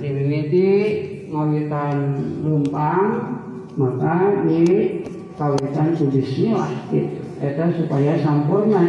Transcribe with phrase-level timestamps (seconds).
[0.00, 0.68] dimimiti
[1.30, 1.96] ngawitan
[2.42, 3.06] lumpang
[3.78, 4.64] maka di
[5.38, 7.22] kawitan ku bismillah gitu.
[7.80, 8.84] Supaya sampurna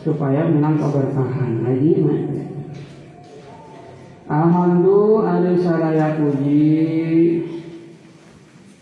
[0.00, 1.64] supaya menang keberkahan.
[1.64, 2.20] Mah
[4.30, 6.70] Alhamdulillah ada saraya puji.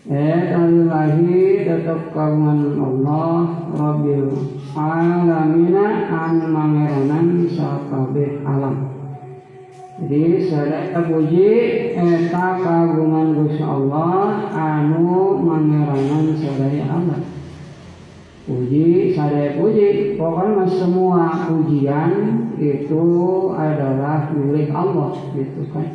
[0.09, 4.29] Eh alilahi tetap kagungan Allah Rabbil
[4.73, 8.88] alamina an mangeranan sakabeh alam
[9.99, 11.51] jadi sadaya puji
[11.91, 17.19] eta kagungan Gusti Allah anu mangeranan sadaya Allah
[18.49, 20.17] puji sadaya puji.
[20.17, 22.11] Pokoknya semua pujian
[22.57, 23.05] itu
[23.53, 25.87] adalah milik Allah gitu kan.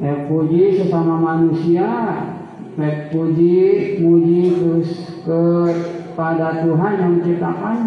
[0.00, 1.90] Ya puji sesama manusia
[2.74, 3.54] baik puji
[4.02, 4.90] muji terus
[5.22, 7.78] kepada Tuhan yang menciptakan.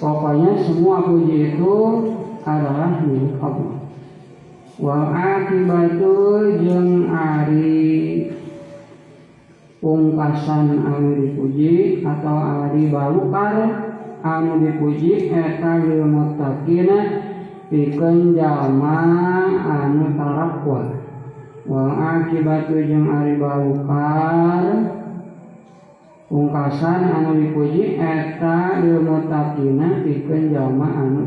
[0.00, 1.74] Pokoknya semua puji itu
[2.46, 3.75] adalah milik Allah
[4.76, 8.28] wal akibatu jeung ari
[9.80, 13.56] pungkasan anu dipuji atau ari balukar
[14.20, 16.98] anu dipuji eta lil muttaqina
[17.72, 19.00] pikeun jalma
[19.64, 21.08] anu tarakwa
[21.64, 24.92] wal akibatu jeung ari balukar
[26.28, 31.20] pungkasan anu dipuji eta lil muttaqina pikeun jalma anu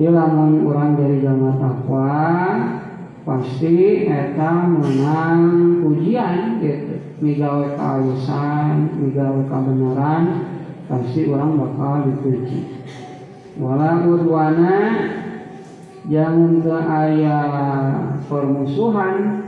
[0.00, 2.16] tarak lamun urang dari jalma takwa
[3.28, 5.40] pasti eta menang
[5.84, 7.20] pujian gitu.
[7.20, 10.24] Migawe kealusan migawe kebenaran
[10.88, 12.80] pasti orang bakal dipuji.
[13.60, 14.76] Wala udwana
[16.08, 19.39] jangan ke ayat permusuhan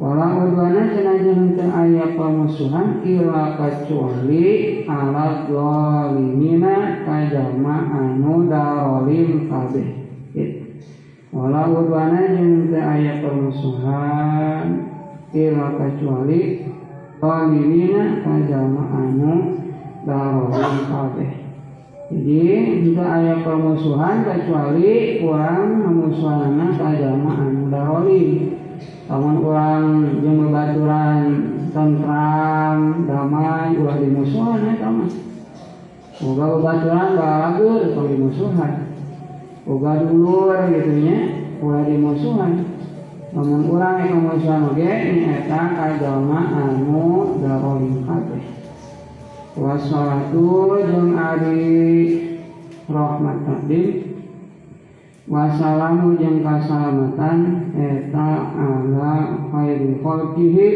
[0.00, 4.48] wala udwana cenah jangan ke ayat permusuhan ila kecuali
[4.88, 10.00] ala zalimina kajama anu darolim kabeh
[11.30, 14.82] Wala udwana jeung teu aya permusuhan
[15.30, 16.66] ila kecuali
[17.22, 19.62] qalimina ka jalma anu
[20.02, 21.30] darolim kabeh.
[22.10, 22.42] Jadi
[22.82, 28.59] jika aya permusuhan kecuali orang memusuhanana ka jalma anu darolim.
[29.10, 29.86] Lamun urang
[30.22, 31.22] jeung babaturan
[31.74, 32.78] tentram,
[33.10, 35.10] damai, ulah dimusuhan eta mah.
[36.22, 38.72] Boga babaturan balagur kalau dimusuhan.
[39.66, 41.18] Boga dulur gitu nya,
[41.58, 42.70] ulah dimusuhan.
[43.34, 48.46] Namun urang yang memusuhan oge nyaeta ka jalma anu darolim kabeh.
[49.58, 51.18] Wassalatu jeung
[52.86, 54.09] rahmat takdim
[55.30, 60.70] Wassalamu jeung kasalamatan eta ala khairil khalqihi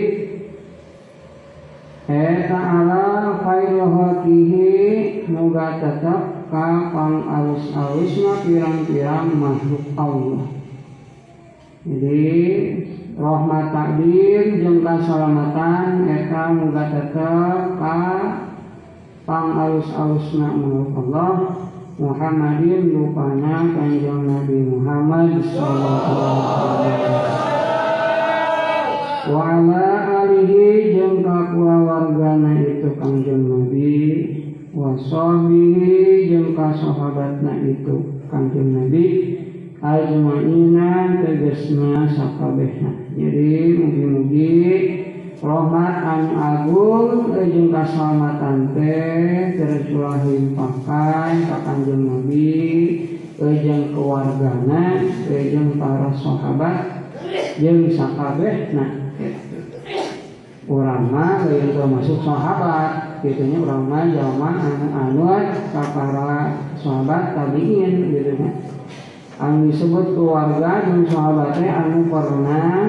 [2.07, 10.47] eta ala khairil khalqihi muga tetap ka pang alus-alusna pirang-pirang makhluk Allah.
[11.83, 12.39] Jadi
[13.19, 18.03] rahmat takdir jeung kasalamatan eta muga tetep ka
[19.27, 21.31] pang alus-alusna makhluk Allah
[21.95, 27.71] Muhammadin rupana kanjeng Nabi Muhammad sallallahu alaihi wasallam
[29.31, 29.63] wa
[30.27, 33.95] alihi jeung ka keluargana itu kanjeng Nabi
[34.75, 39.07] wa sahbihi jeung ka sahabatna itu kanjeng Nabi
[39.79, 43.15] ajmaina tegasna sakabehna.
[43.15, 45.04] Jadi mugi-mugi
[45.45, 52.57] rahmat anu agung jeung kaselamatan teh tercurah limpahkan ka kanjeng Nabi
[53.37, 57.13] jeung keluargana jeung para sahabat
[57.61, 59.13] jeung sakabehna
[60.65, 63.21] urang mah lain termasuk sahabat.
[63.25, 68.53] Gitunya urang mah jalma anu anut ka para sahabat tabiin gitu nya
[69.41, 72.81] anu disebut keluarga jeung sahabatnya anu pernah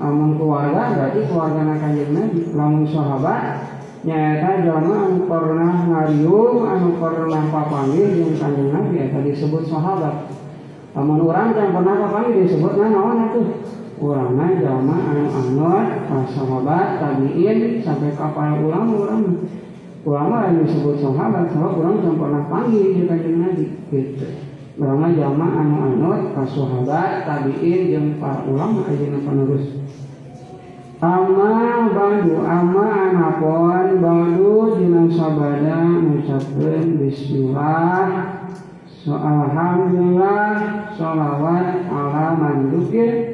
[0.00, 3.44] amun keluarga berarti keluarga kanjeng Nabi lamun sahabat.
[4.00, 10.32] Nyata jalma anu pernah ngariung anu pernah papanggih jeung kanjeng Nabi eta disebut sahabat.
[10.96, 13.46] Lamun urang yang pernah papanggih disebut naon atuh
[14.00, 19.22] urangna jalma anu anut ka sahabat tabiin sampai kapal ulang urang
[20.08, 24.28] urang mah disebut sahabat sebab urang yang pernah panggil jeung kanjeng Nabi gitu.
[24.80, 29.79] Ulama jalma anu anut ka sahabat tabiin jeung para ulama ayeuna penerus
[31.00, 38.44] Amma ba'du amma anapun ba'du dina sabada ngucapkeun bismillah
[38.84, 43.32] so alhamdulillah sholawat ala mandukir.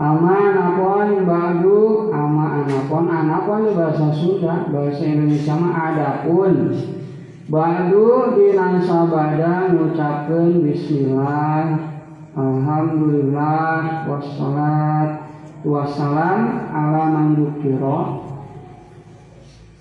[0.00, 6.72] Amma anapun ba'du amma anapun anapun bahasa Sunda bahasa Indonesia mah adapun.
[7.52, 11.92] Badu dina sabada ngucapkeun bismillah
[12.32, 15.25] Alhamdulillah wassalat
[15.66, 17.34] wassalam ala man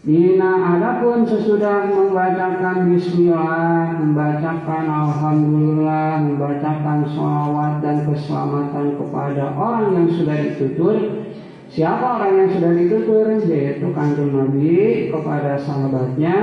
[0.05, 10.37] Dina adapun sesudah membacakan bismillah, membacakan alhamdulillah, membacakan sholawat dan keselamatan kepada orang yang sudah
[10.45, 11.25] ditutur.
[11.73, 13.33] Siapa orang yang sudah ditutur?
[13.49, 16.35] Yaitu kanjeng Nabi kepada sahabatnya,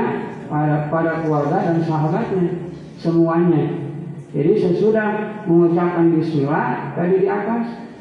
[0.51, 2.67] pada, pada keluarga dan sahabatnya,
[2.99, 3.79] semuanya.
[4.35, 7.92] Jadi sesudah mengucapkan bismillah tadi di atas,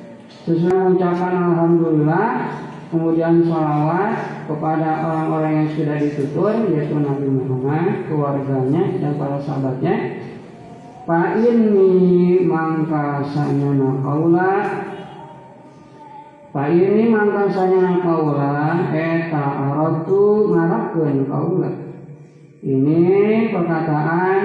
[0.48, 2.28] sesudah mengucapkan alhamdulillah,
[2.90, 9.96] kemudian sholawat kepada orang-orang yang sudah ditutur yaitu Nabi Muhammad, keluarganya dan para sahabatnya.
[11.02, 14.54] Pak ini mangkasanya nakaula
[16.52, 21.72] Pak ini mangkasanya nakaula eta aratu ngarapkeun kaula.
[22.60, 23.02] Ini
[23.56, 24.44] perkataan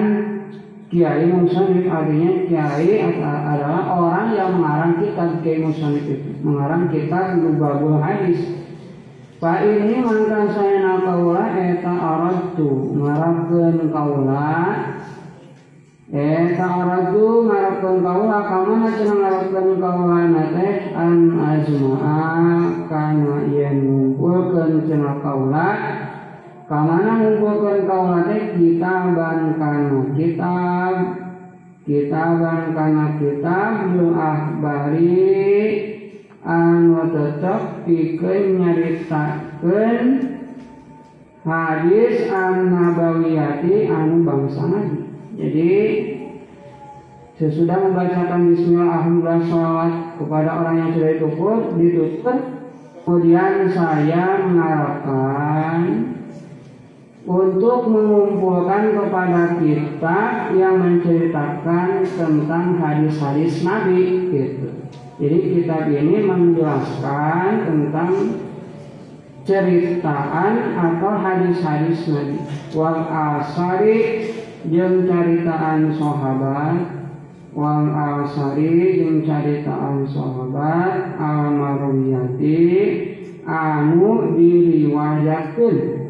[0.96, 6.40] Kiai Musanif artinya Kiai adalah orang yang mengarang kitab Kiai Musanif itu.
[6.40, 8.64] Mengarang kitab Lubabul Hadis.
[9.36, 14.56] Pak ini mangka saya nakaula eta aratu ngarapkeun kaula.
[16.08, 22.24] Eta aratu ngarapkeun kaula kamana cenah ngarapkeun kaula nate an azma'a
[22.88, 25.68] kana yen ngumpulkeun cenah kaula
[26.66, 30.94] Kamana ngumpulkan kaula teh kitaban kana kitab
[31.86, 35.46] kitaban kana kitab lu ahbari
[36.42, 40.06] anu tetep pikeun nyaritakeun
[41.46, 45.06] hadis an nabawiyati anu bangsa nabi.
[45.38, 45.74] Jadi
[47.38, 52.38] sesudah membacakan Bismillah Alhamdulillah kepada orang yang sudah ditukur ditutup
[53.06, 56.15] kemudian saya mengharapkan
[57.26, 60.18] untuk mengumpulkan kepada kita
[60.54, 64.70] yang menceritakan tentang hadis-hadis Nabi gitu.
[65.18, 68.10] Jadi kitab ini menjelaskan tentang
[69.42, 72.38] ceritaan atau hadis-hadis Nabi.
[72.78, 73.98] Wal asari
[74.70, 76.94] yang ceritaan sahabat
[77.56, 82.60] wal asari yang ceritaan sahabat al marwiyati
[83.48, 86.05] anu diriwayatkeun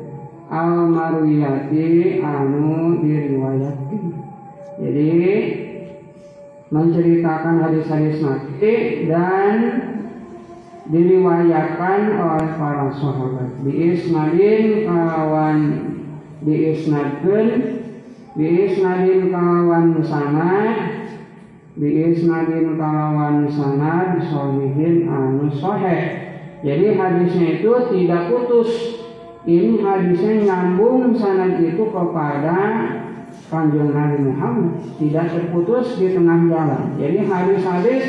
[0.51, 4.05] al marwiyati anu diriwayatkan.
[4.77, 5.11] Jadi
[6.71, 8.75] menceritakan hadis-hadis Nabi
[9.07, 9.55] dan
[10.87, 13.51] diriwayatkan oleh para sahabat.
[13.63, 15.59] Biisnadin kawan
[16.43, 17.49] biisnadun
[18.39, 20.77] biisnadin kawan sanad
[21.75, 26.03] biisnadin kawan sanad solihin anu soheh.
[26.65, 28.96] Jadi hadisnya itu tidak putus
[29.47, 32.59] ini hadisnya nyambung sanad itu kepada
[33.47, 34.75] kanjeng Nabi Muhammad.
[34.99, 36.99] Tidak terputus di tengah jalan.
[36.99, 38.05] Jadi hadis-hadis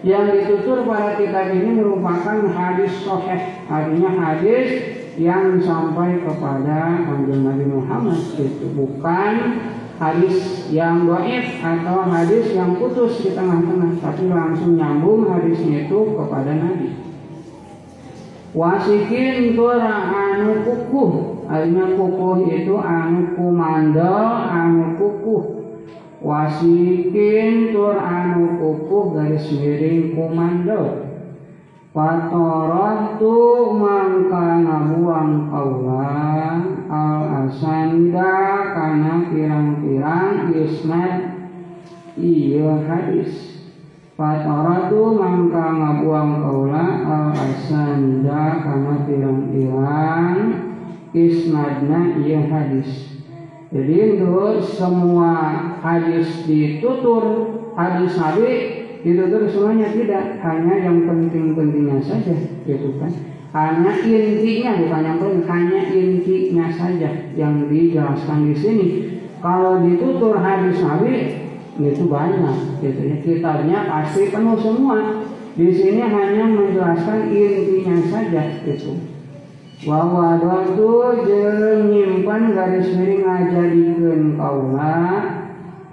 [0.00, 3.68] yang ditutur pada kitab ini merupakan hadis sahih.
[3.68, 4.68] Artinya hadis
[5.20, 9.32] yang sampai kepada kanjeng Nabi Muhammad itu bukan
[10.00, 13.92] hadis yang doif atau hadis yang putus di tengah-tengah.
[14.00, 16.97] Tapi langsung nyambung hadisnya itu kepada Nabi
[18.58, 21.38] wasikin tura anu kukuh.
[21.46, 25.44] Artinya kukuh itu anu kumandel anu kukuh.
[26.18, 31.06] Wasikin tur anu kukuh garis miring kumandel.
[33.18, 33.38] Tu
[33.74, 38.34] mangka ngabuang kaula al asanda
[38.70, 41.14] kana pirang-pirang isnad.
[42.18, 43.57] Iya hadis
[44.18, 50.38] Fataratu mangka ngabuang kaula al asanda karena pirang-pirang
[51.14, 53.14] isnadna iya hadis.
[53.70, 57.22] Jadi itu semua hadis ditutur
[57.78, 58.50] hadis Nabi
[59.06, 60.42] ditutur semuanya tidak.
[60.42, 62.34] Hanya yang penting-pentingnya saja
[62.66, 63.14] gitu kan?
[63.54, 68.86] Hanya intinya bukan yang penting hanya intinya saja yang dijelaskan di sini.
[69.38, 71.46] Kalau ditutur hadis Nabi
[71.78, 73.00] itu banyak gitu.
[73.06, 75.22] Ya kitabnya pasti penuh semua.
[75.58, 78.98] Di sini hanya menjelaskan intinya saja gitu.
[79.86, 80.90] Bahwa itu
[81.26, 85.06] menyimpan garis miring ngajadikeun kaula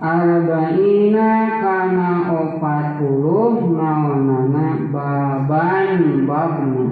[0.01, 1.31] arba'ina
[1.63, 6.87] kana opat puluh nawanana baban babna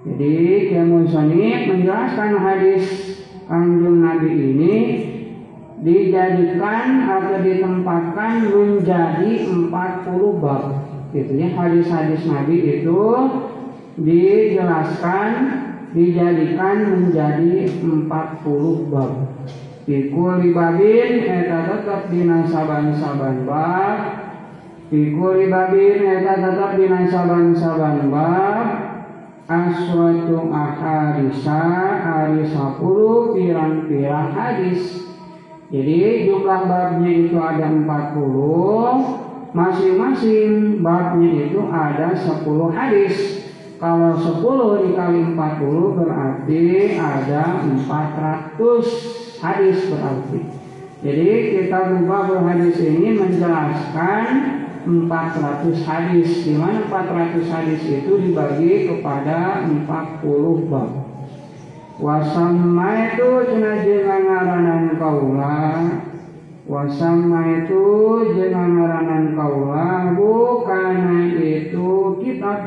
[0.00, 2.84] jadi kemusani menjelaskan hadis
[3.44, 4.74] kanjeng Nabi ini
[5.80, 10.64] dijadikan atau ditempatkan menjadi 40 bab.
[11.10, 13.02] Gitu ya, hadis-hadis Nabi itu
[13.98, 15.28] dijelaskan
[15.90, 19.12] dijadikan menjadi 40 bab.
[19.90, 23.98] Pikul babin eta tetap dina saban-saban bab
[24.86, 28.66] Fikuri babin eta tetap dina saban-saban bab
[29.50, 31.62] aswatu ahadisa
[32.06, 35.09] hari sapuluh pirang-pirang hadis
[35.70, 43.46] jadi jumlah babnya itu ada 40 masing-masing babnya itu ada 10 hadis.
[43.78, 46.64] Kalau 10 dikali 40 berarti
[46.98, 50.40] ada 400 hadis berarti.
[51.00, 54.24] Jadi kita buka hadis ini menjelaskan
[54.84, 60.99] 400 hadis di mana 400 hadis itu dibagi kepada 40 bab
[62.00, 65.68] wasamma itu jenang ngaranan kaula
[66.64, 67.84] wasamma itu
[68.32, 70.96] jenang ngaranan kaula bukan
[71.36, 72.60] itu kitab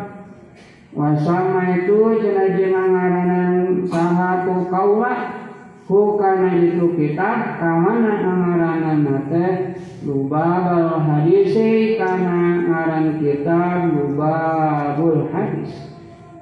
[0.93, 3.53] wasamma itu jenang ngaranan
[3.89, 5.43] sahatu kaula
[5.83, 9.75] Hukana itu kitab kamana ngaranan nate
[10.07, 15.92] lubabal hadisi kana ngaran kitab lubabul hadis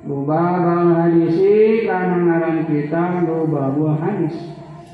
[0.01, 4.33] lubabal hadisi kana ngaran kitab lubabul hadis.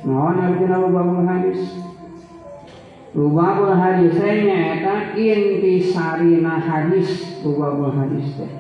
[0.03, 1.87] Naon artinya lubabul hadis.
[3.15, 8.51] Lubabul hadis nya inti sarina hadis lubabul hadis teh.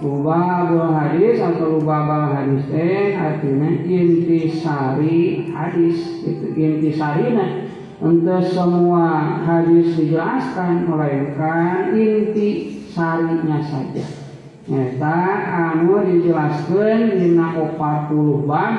[0.00, 7.70] Lubabul hadis atau lubabal hadis teh artinya intisari hadis itu intisarina
[8.02, 14.23] untuk semua hadis dijelaskan melainkan inti sarinya saja.
[14.64, 18.72] Nyata anu dijelaskan dina 40 bab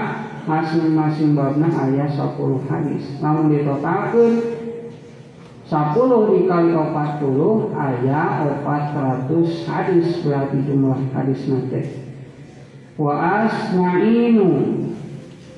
[0.50, 3.22] masing-masing babna ayat 10 hadis.
[3.22, 4.34] Namun ditotalkan
[5.70, 11.82] 10 dikali 40 ayat 400 hadis berarti jumlah hadis nanti.
[12.98, 14.50] Wa asna'inu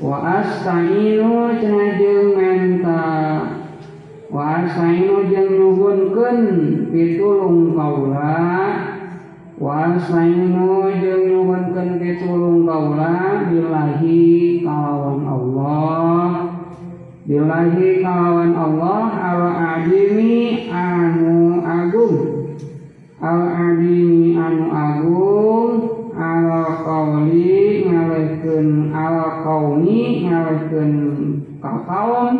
[0.03, 3.07] wa asta'inu cenah jeung menta.
[4.27, 6.39] Wa asta'inu jeung nuhunkeun
[6.91, 8.96] pitulung kaula
[9.57, 16.57] wa asta'inu jeung nuhunkeun pitulung kaula billahi kalawan Allah
[17.27, 22.55] Bilahi kawan Allah al adimi anu agung
[23.19, 25.69] al adimi anu agung
[26.15, 26.47] al
[26.85, 30.93] kauli ngalehkeun al kauni ngalehkeun
[31.59, 32.35] kakaun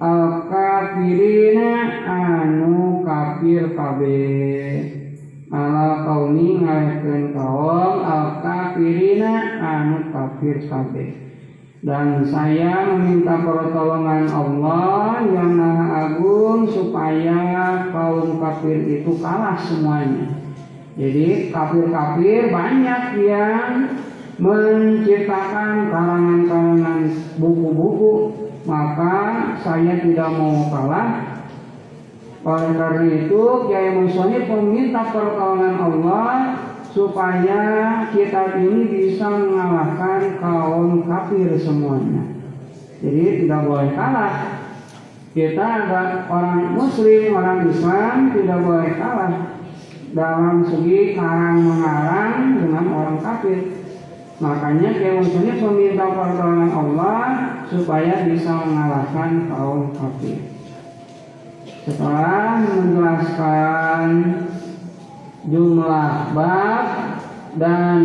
[0.00, 4.61] al kafirina anu kafir kabeh
[5.52, 11.22] al kauni ngalehkeun kaum al kafirina anu kafir kabeh
[11.82, 20.30] dan saya meminta pertolongan Allah yang maha agung supaya kaum kafir itu kalah semuanya.
[20.94, 23.98] Jadi kafir-kafir banyak yang
[24.38, 27.02] menciptakan kalangan-kalangan
[27.42, 28.12] buku-buku,
[28.62, 29.14] maka
[29.58, 31.31] saya tidak mau kalah.
[32.42, 36.34] Oleh karena itu, Kiai Musoni meminta pertolongan Allah
[36.90, 37.62] supaya
[38.10, 42.34] kita ini bisa mengalahkan kaum kafir semuanya.
[42.98, 44.34] Jadi tidak boleh kalah.
[45.32, 49.32] Kita ada orang muslim, orang Islam tidak boleh kalah
[50.12, 53.80] dalam segi karang mengarang dengan orang kafir.
[54.42, 57.22] Makanya kemudian meminta pertolongan Allah
[57.70, 60.51] supaya bisa mengalahkan kaum kafir.
[61.82, 64.10] Setelah menjelaskan
[65.50, 66.86] jumlah bab
[67.58, 67.98] dan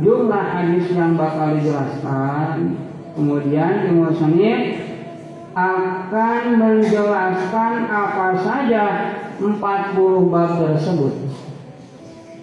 [0.00, 2.80] jumlah hadis yang bakal dijelaskan.
[3.12, 4.16] Kemudian Imam
[5.58, 8.86] akan menjelaskan apa saja
[9.36, 11.14] 40 bab tersebut.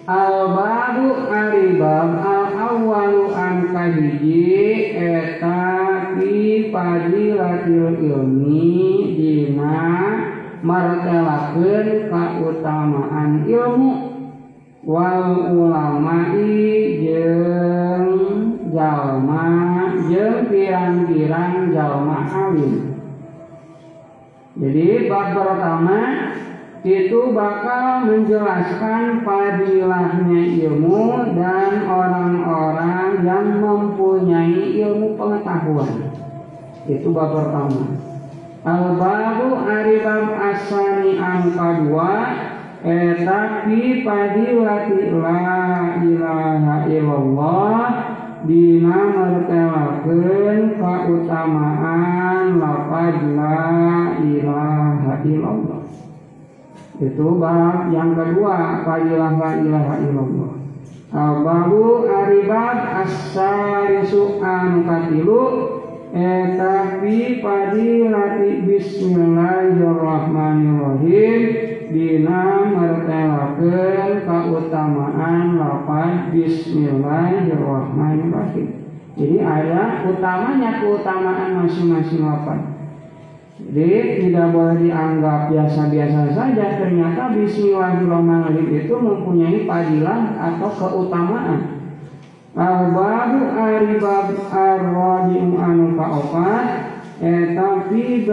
[0.06, 13.92] Al-babu aribab al-awwalu an kahiji eta fi fadilatil ilmi dina martelakeun kautamaan ilmu.
[14.86, 18.06] Wal ulamai jeng
[18.70, 19.50] jalma
[20.06, 22.94] jeng pirang-pirang jalma alim.
[24.56, 26.00] Jadi bab pertama
[26.86, 36.14] itu bakal menjelaskan fadilahnya ilmu dan orang-orang yang mempunyai ilmu pengetahuan.
[36.86, 38.15] Itu bab pertama
[38.66, 42.14] al-babu aribab asani angka dua
[42.86, 47.78] Etapi padilati la ilaha illallah
[48.46, 55.82] Dina mertelakeun keutamaan lapad la ilaha illallah.
[57.02, 60.52] Itu bab yang kedua Padilah la ilaha illallah.
[61.10, 65.42] Al-babu aribab as-salisu anu katilu
[66.16, 71.40] Etapi padilati bismillahirrahmanirrahim
[71.92, 78.88] Dina mertela menjelaskan keutamaan lapan Bismillahirrahmanirrahim.
[79.12, 82.64] Jadi ada utamanya keutamaan masing-masing lapan.
[83.60, 86.80] Jadi tidak boleh dianggap biasa-biasa saja.
[86.80, 91.85] Ternyata Bismillahirrahmanirrahim itu mempunyai padilah atau keutamaan.
[92.56, 98.28] Al-babu aribab ar-rajim anu kaopat Eta fi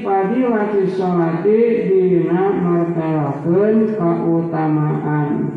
[0.00, 5.52] padilati sholati dina martelakeun keutamaan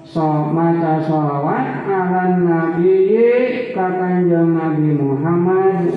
[0.00, 3.20] so maca sholawat ala nabi
[3.76, 5.92] ka kanjeng Nabi Muhammad.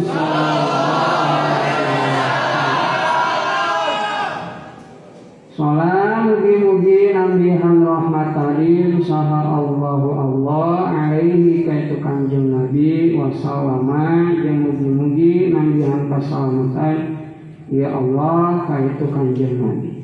[5.55, 6.92] Salam mugi-mugi
[7.23, 17.23] nambihan rahmat tarim saha Allahu Allah alaihi kaitu kanjeng Nabi wasallama yang mugi-mugi nambihan pasalamatan
[17.71, 20.03] ya Allah kaitu kanjeng Nabi.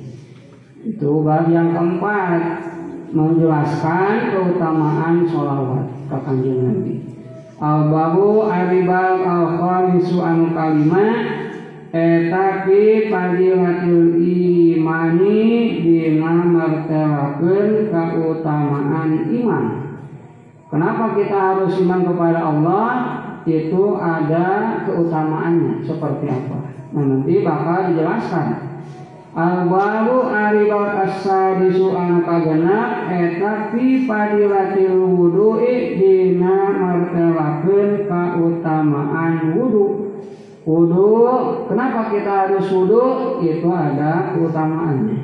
[0.80, 2.42] Itu bab yang keempat
[3.12, 6.96] menjelaskan keutamaan sholawat ke kanjeng Nabi.
[7.60, 11.40] Al-babu al-bab al-khamisu anu kalimat
[11.90, 14.14] Etapi padilatul
[14.90, 19.66] imani dina martabakeun keutamaan iman.
[20.70, 22.90] Kenapa kita harus iman kepada Allah?
[23.46, 26.58] Itu ada keutamaannya seperti apa?
[26.94, 28.48] Nah, nanti bakal dijelaskan.
[29.30, 40.09] Al-babu aribat as-sadisu an kagenap eta fi padilatil wudu'i dina martabakeun keutamaan wudu'
[40.70, 43.42] Wudhu, kenapa kita harus wudhu?
[43.42, 45.18] Itu ada keutamaannya.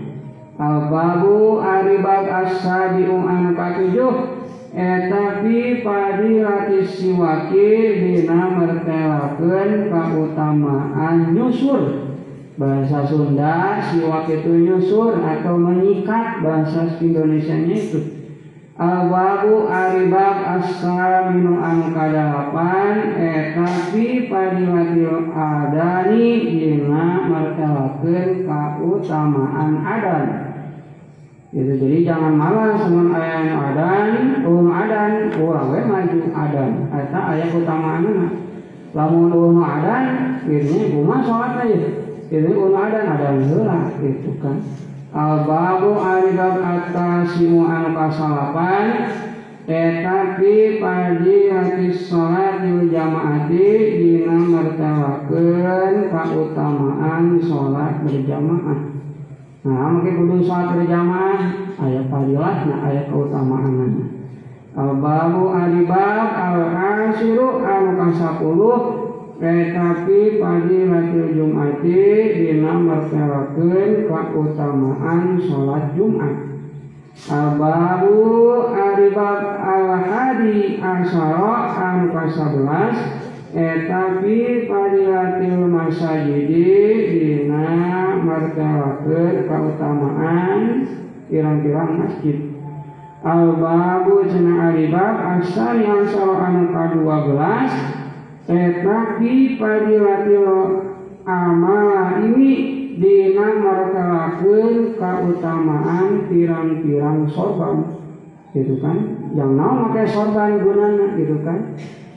[0.57, 4.39] Al-babu aribab as-sabi'u an katujuh
[4.71, 12.07] Etapi padilati siwaki dina mertelakeun keutamaan nyusur
[12.55, 18.14] Bahasa Sunda siwak itu nyusur atau menyikat bahasa Indonesia itu
[18.75, 30.25] Al-babu aribab as-saminu an kadalapan etapi padilatil adani dina martabakeun kautamaan adan.
[31.55, 36.71] Itu jadi jangan malas dengan ayat adan ulun adan urang we maju adan.
[36.91, 38.27] Eta ayat utamaanna
[38.91, 40.03] lamun ulun adan
[40.51, 41.79] ini kumaha salat aja.
[42.27, 44.59] Ini ulun adan adan heula gitu kan
[45.15, 49.07] Al-babu aribab atasimu anu kasalapan
[49.63, 58.79] Tetapi padi hati sholat di jamaati Dina mertawakan keutamaan sholat berjamaah.
[59.63, 61.39] Nah mungkin kudu sholat berjamaah
[61.79, 64.11] Ayat padilah nah ayat keutamaan
[64.75, 69.04] Al-babu aribab al-asiru anu kasapuluh
[69.35, 72.03] Tetapi pagi radio Jumati
[72.39, 76.55] dinamasyaraken keutamaan sholat Jumat.
[77.15, 78.19] Al-Babu
[78.75, 82.97] Aribab Al-Hadi Asyara An Kasabelas
[83.55, 86.75] Etapi Padilatil Masajidi
[87.07, 90.59] Dina Martawaker Keutamaan
[91.31, 92.51] Pirang-pirang masjid
[93.23, 97.31] Al-Babu Jena Aribab Asyari Asyara An K12
[98.45, 100.49] tetapi padilatil
[101.25, 102.21] amal.
[102.21, 102.49] Ini
[102.95, 108.05] dina markalakeun keutamaan pirang-pirang sorban.
[108.55, 109.27] Gitu kan?
[109.35, 111.75] Yang mau pakai sorban gunanya gitu kan?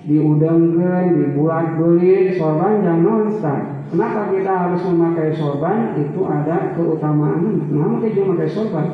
[0.08, 3.28] Diudangkan dibuat beli sorban yang non
[3.90, 5.98] kenapa kita harus memakai sorban?
[5.98, 7.66] Itu ada keutamaan.
[7.66, 8.86] Kenapa kita memakai sorban?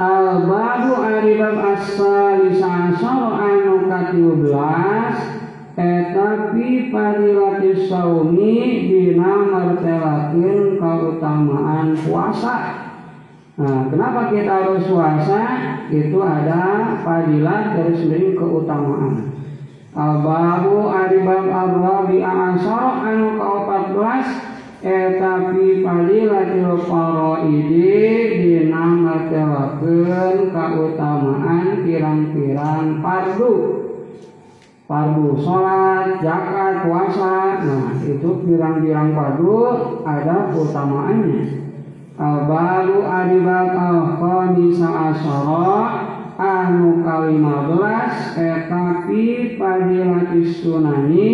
[0.00, 5.39] Al-Babu Aribab As-Salisa anu ka-12
[5.80, 12.56] Etapi padilatis saumi dina martelakin keutamaan puasa.
[13.56, 15.40] Nah, kenapa kita harus puasa?
[15.88, 19.32] Itu ada padilat dari sendiri keutamaan.
[19.96, 24.26] Al-babu adibab ar-rabi asar anu ke-14
[24.84, 28.04] etapi padilatil faraidi
[28.36, 33.79] dina martelakin keutamaan pirang-pirang fardu
[34.90, 37.62] fardu sholat, zakat, puasa.
[37.62, 39.58] Nah, itu pirang-pirang fardu
[40.02, 41.70] ada keutamaannya.
[42.18, 45.78] Al-balu adibak al-khamisa asyara
[46.36, 51.30] anu kalima belas etapi padilatis sunani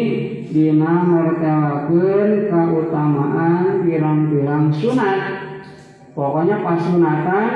[0.53, 5.21] dina mertelakeun keutamaan pirang-pirang sunat.
[6.12, 7.49] Pokoknya pas sunatan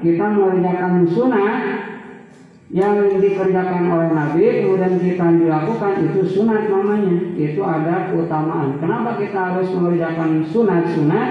[0.00, 1.87] kita mengerjakan sunat
[2.68, 8.76] yang dikerjakan oleh Nabi kemudian kita dilakukan itu sunat namanya itu ada keutamaan.
[8.76, 11.30] Kenapa kita harus mengerjakan sunat-sunat?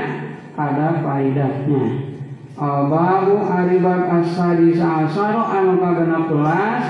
[0.57, 2.09] Ada faidahnya
[2.57, 6.85] Babu aribat asadi sa'asaro anu kagenap belas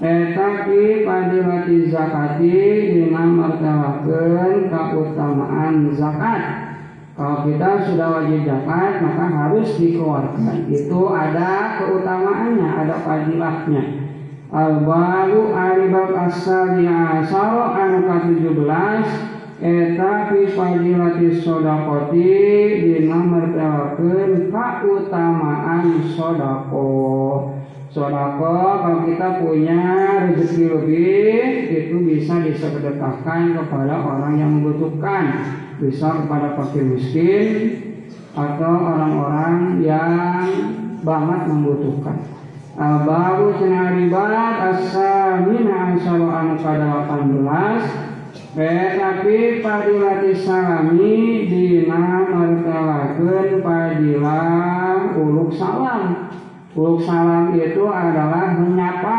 [0.00, 2.56] Eta ki padilati zakati
[2.88, 6.69] dina martabakeun keutamaan zakat.
[7.20, 10.72] Kalau kita sudah wajib zakat maka harus dikeluarkan.
[10.72, 14.08] Itu ada keutamaannya, ada fadilahnya.
[14.48, 19.04] Al-baru aribab asal asaro anu ka-17
[19.60, 20.48] eta fi
[21.36, 22.32] sodakoti
[22.88, 26.88] dina mertelakeun kautamaan sodako
[27.92, 29.82] sodako kalau kita punya
[30.24, 31.36] rezeki lebih
[31.68, 35.24] itu bisa disedekahkan kepada orang yang membutuhkan
[35.80, 37.46] bisa kepada fakir miskin
[38.36, 40.46] atau orang-orang yang
[41.00, 42.20] banget membutuhkan
[42.78, 48.10] Al-Babu Senaribat As-Samina Asalu Anu Kada 18
[48.50, 56.30] tapi padilati salami dina martelakeun padilah uluk salam.
[56.74, 59.18] Uluk salam itu adalah menyapa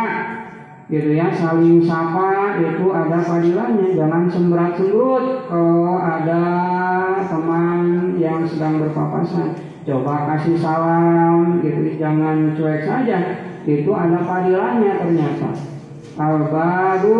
[0.91, 5.47] gitu ya saling sapa itu ada padilahnya jangan sembrat sembrut.
[5.47, 6.43] Kalau ada
[7.31, 7.81] teman
[8.19, 9.55] yang sedang berpapasan.
[9.87, 11.95] Coba kasih salam gitu.
[11.95, 13.17] Jangan cuek saja.
[13.63, 15.55] Itu ada padilahnya ternyata.
[16.11, 17.15] Al-Babu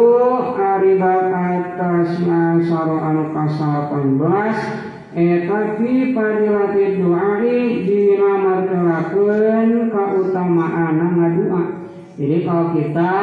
[0.60, 11.81] Aribab atasnya Saro anu kasal 18 Eta fi padilati du'ai Dina martelakeun Keutamaan ngadua
[12.22, 13.14] Jadi kalau kita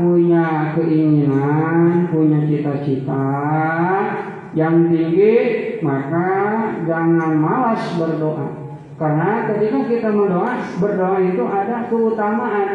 [0.00, 3.28] punya keinginan Punya cita-cita
[4.56, 5.36] Yang tinggi
[5.84, 6.28] Maka
[6.88, 8.48] jangan malas berdoa.
[8.96, 12.68] Karena ketika kita berdoa Berdoa itu ada keutamaan.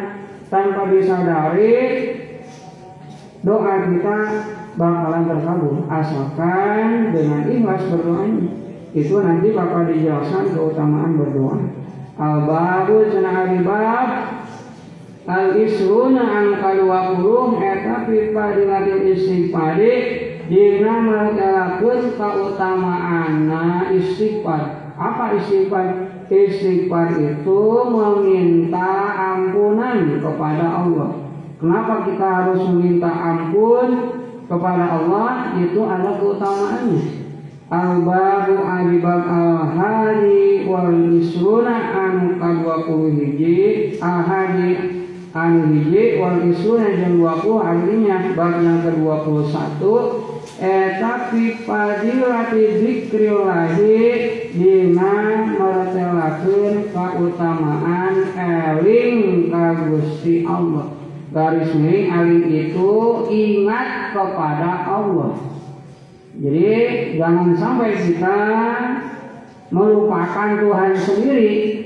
[0.54, 1.74] Tanpa disadari
[3.42, 4.18] doa kita
[4.78, 5.90] bakalan terkabul.
[5.90, 8.54] Asalkan dengan ikhlas berdoanya.
[8.94, 11.58] Itu nanti bakal dijelaskan keutamaan berdoa.
[12.22, 14.10] Al babu cenah bab
[15.28, 19.80] al isruna an puluh eta fi fadilatil istighfar
[20.48, 25.88] dina martelakeun kautamaanna istighfar apa istighfar
[26.28, 31.24] istighfar itu meminta ampunan kepada Allah
[31.64, 34.20] Kenapa kita harus meminta ampun
[34.52, 35.56] kepada Allah?
[35.64, 37.24] Itu ada keutamaannya.
[37.72, 42.52] Al-babu adibab al-hari wal isruna anu ka
[42.84, 45.03] 20 hiji al-hari
[45.34, 49.82] anu hiji wal isruna jam 20 artinya bab yang ke-21
[50.62, 53.98] eta fi fadilati zikrillahi
[54.54, 55.14] dina
[55.58, 60.94] meretelakeun kautamaan eling ka Gusti Allah.
[61.34, 62.94] Garis miring alim itu
[63.34, 65.34] ingat kepada Allah.
[66.38, 66.78] Jadi
[67.18, 68.40] jangan sampai kita
[69.74, 71.83] melupakan Tuhan sendiri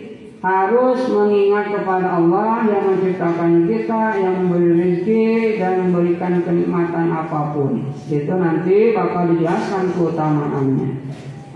[0.48, 7.92] harus mengingat kepada Allah yang menciptakan kita, yang memberi rezeki dan memberikan kenikmatan apa pun.
[8.08, 10.90] Itu nanti bakal dijelaskan keutamaannya.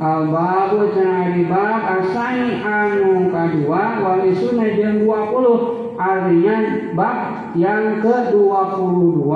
[0.02, 6.58] Al-babu cenah bab asani anu kadua wali sunnah jam 20 artinya
[6.98, 7.20] bab
[7.54, 9.30] yang ke-22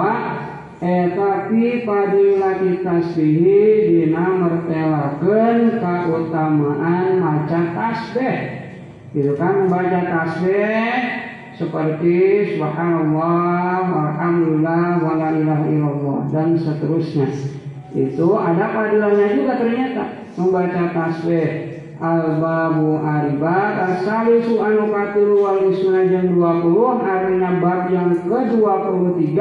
[0.82, 3.62] eta fi padilati tasbihi
[3.94, 8.65] dina mertelakeun kautamaan maca tasbih
[9.16, 10.92] itu kan membaca tasbih
[11.56, 12.16] seperti
[12.60, 17.32] subhanallah alhamdulillah wala ilaha illallah dan seterusnya.
[17.96, 20.04] Itu ada padilahnya juga ternyata
[20.36, 21.80] membaca tasbih.
[21.96, 29.40] Al-babu aribat As-salisu anu katilu wal isna jam 20 Artinya bab yang ke-23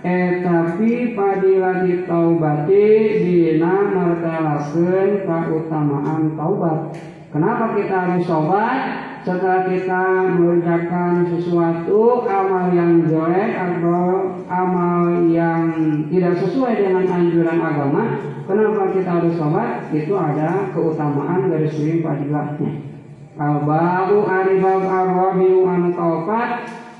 [0.00, 2.88] Etapi padilati taubati
[3.20, 6.96] Dina martelakeun keutamaan taubat
[7.32, 8.80] Kenapa kita harus sobat?
[9.22, 15.70] Setelah kita mengerjakan sesuatu amal yang jelek atau amal yang
[16.10, 19.86] tidak sesuai dengan anjuran agama, Kenapa kita harus sholat?
[19.94, 22.90] Itu ada keutamaan dari suri padilahnya.
[23.38, 25.94] Al-babu aribab ar-rabiu an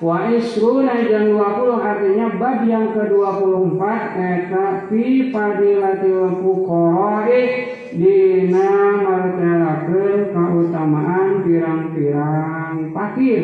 [0.02, 3.82] wa isruna dua 20 artinya bab yang ke-24
[4.18, 7.42] eta fi fadilatil fuqara'i
[7.94, 13.42] dina martelakeun kautamaan pirang-pirang fakir.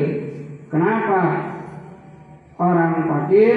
[0.67, 1.23] Kenapa?
[2.59, 3.55] Orang fakir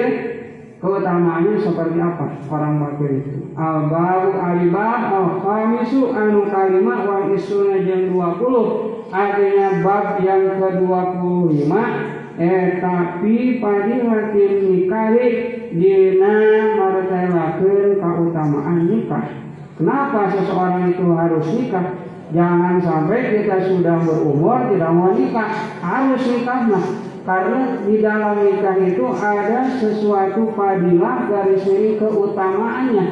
[0.78, 3.50] keutamaannya seperti apa orang fakir itu?
[3.58, 13.60] Al-baru alibah al-khamisu anu kalimah wa Isuna jam 20 artinya bab yang ke-25 Eh, tapi
[13.60, 15.28] padi hasil nikali
[15.76, 16.36] jina
[16.80, 19.36] martelakeun keutamaan nikah.
[19.76, 21.92] Kenapa seseorang itu harus nikah?
[22.32, 26.86] Jangan sampai kita sudah berumur tidak mau nikah, harus nikah nah.
[27.22, 33.06] Karena di dalam nikah itu ada sesuatu fadilah dari sini keutamaannya.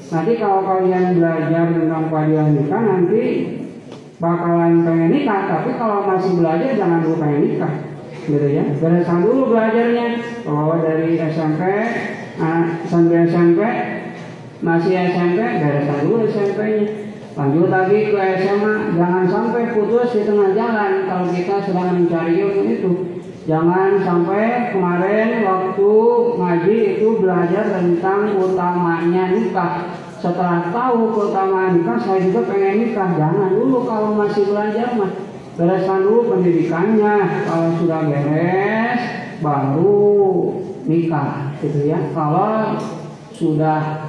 [0.00, 3.22] Nanti kalau kalian belajar tentang fadilah nikah nanti
[4.16, 7.91] bakalan pengen nikah, tapi kalau masih belajar jangan lupa nikah
[8.26, 8.64] Gitu ya.
[8.78, 10.06] Beresan dulu belajarnya.
[10.46, 11.60] Kalau dari SMP,
[12.38, 13.60] nah, sampai SMP
[14.62, 21.08] masih SMP, beresan dulu SMP-nya Lanjut lagi ke SMA, jangan sampai putus di tengah jalan
[21.08, 22.92] kalau kita sedang mencari ilmu itu.
[23.48, 25.92] Jangan sampai kemarin waktu
[26.36, 29.96] ngaji itu belajar tentang utamanya nikah.
[30.20, 33.16] Setelah tahu keutamaan nikah, saya juga pengen nikah.
[33.16, 35.31] Jangan dulu kalau masih belajar mah.
[35.58, 37.44] Bereskan dulu pendidikannya.
[37.44, 39.00] Kalau sudah beres,
[39.44, 40.00] baru
[40.88, 41.98] nikah, gitu ya.
[42.16, 42.76] Kalau
[43.32, 44.08] sudah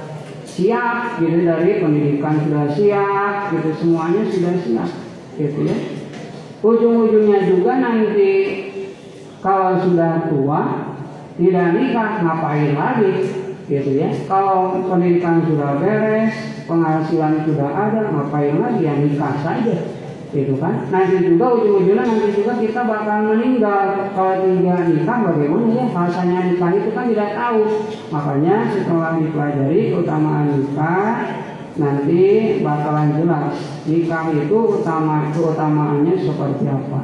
[0.54, 4.90] siap gitu dari pendidikan sudah siap gitu semuanya sudah siap
[5.34, 5.76] gitu ya
[6.62, 8.32] ujung-ujungnya juga nanti
[9.42, 10.62] kalau sudah tua
[11.34, 13.14] tidak nikah ngapain lagi
[13.66, 19.93] gitu ya kalau pendidikan sudah beres penghasilan sudah ada ngapain lagi ya nikah saja
[20.34, 20.90] itu kan?
[20.90, 25.18] Nanti juga ujung-ujungnya nanti juga kita bakal meninggal kalau tidak nikah.
[25.30, 25.84] Bagaimana ya?
[25.94, 27.60] Rasanya nikah itu kan tidak tahu.
[28.10, 31.08] Makanya setelah dipelajari keutamaan nikah
[31.74, 32.22] nanti
[32.62, 37.02] bakalan jelas nikah itu utama keutamaannya seperti apa.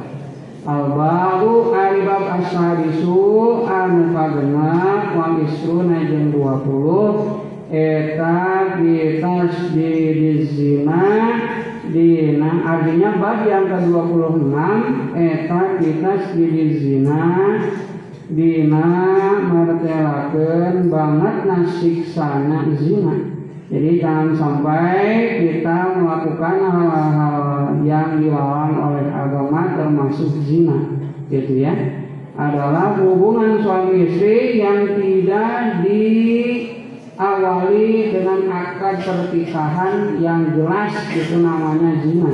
[0.61, 9.93] Al-Babu Aribab Ashabisu kagenap Wang Isruna jeng 20 Eta Bitas di
[10.45, 11.07] Zina
[11.89, 14.53] Dina artinya bab yang ke-26
[15.17, 17.57] eta kita di zina
[18.29, 18.87] dina
[19.49, 21.35] martelakeun banget
[22.05, 23.15] sana zina.
[23.71, 24.99] Jadi jangan sampai
[25.39, 27.35] kita melakukan hal-hal
[27.87, 30.99] yang dilarang oleh agama termasuk zina,
[31.31, 31.71] gitu ya.
[32.35, 36.03] Adalah hubungan suami istri yang tidak di
[37.21, 42.33] awali dengan akad perpisahan yang jelas itu namanya zina.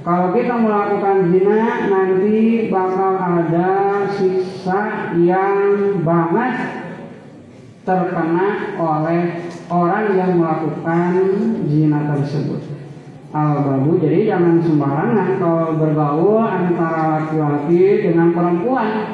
[0.00, 1.60] Kalau kita melakukan zina
[1.92, 3.68] nanti bakal ada
[4.16, 5.56] siksa yang
[6.00, 6.54] banget
[7.84, 11.12] terkena oleh orang yang melakukan
[11.68, 12.64] zina tersebut.
[13.34, 19.13] Al-babu jadi jangan sembarangan kalau bergaul antara laki-laki dengan perempuan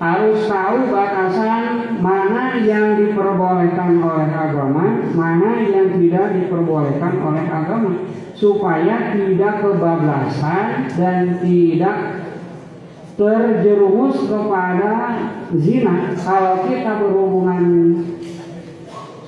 [0.00, 9.12] harus tahu batasan mana yang diperbolehkan oleh agama, mana yang tidak diperbolehkan oleh agama, supaya
[9.12, 11.96] tidak kebablasan dan tidak
[13.20, 14.92] terjerumus kepada
[15.52, 16.16] zina.
[16.16, 17.64] Kalau kita berhubungan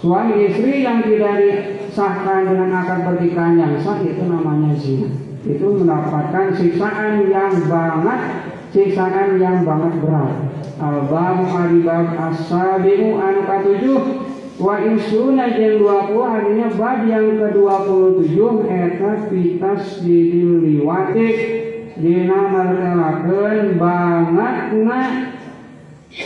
[0.01, 5.13] suami istri yang tidak disahkan dengan akad pernikahan yang sah itu namanya zina.
[5.45, 8.21] Itu mendapatkan siksaan yang banget,
[8.73, 10.52] siksaan yang banget berat.
[10.83, 14.03] Al-Babu Al-Bab As-Sabimu anu katujuh.
[14.59, 21.29] Wa insuna jeng 20 artinya bab yang ke-27 Eta fitas didil liwati.
[21.92, 25.01] Dina martelakeun banget na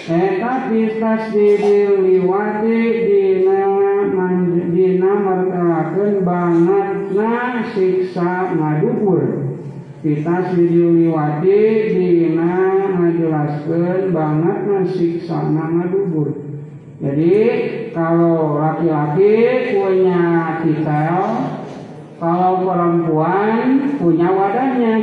[0.09, 3.47] Eta fitas didil liwati Dina
[6.27, 9.46] banget na Siksa ngadubur
[10.07, 11.59] kita liwati
[11.90, 12.55] dina
[12.95, 16.31] ngajelaskan banget siksa nama dubur
[17.03, 17.35] jadi
[17.90, 19.35] kalau laki-laki
[19.75, 20.23] punya
[20.62, 21.19] titel
[22.16, 24.97] kalau perempuan punya wadahnya.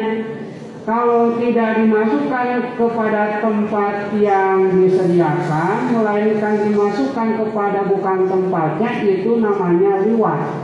[0.83, 10.62] Kalau tidak dimasukkan kepada tempat yang disediakan melainkan dimasukkan kepada bukan tempatnya itu namanya liwat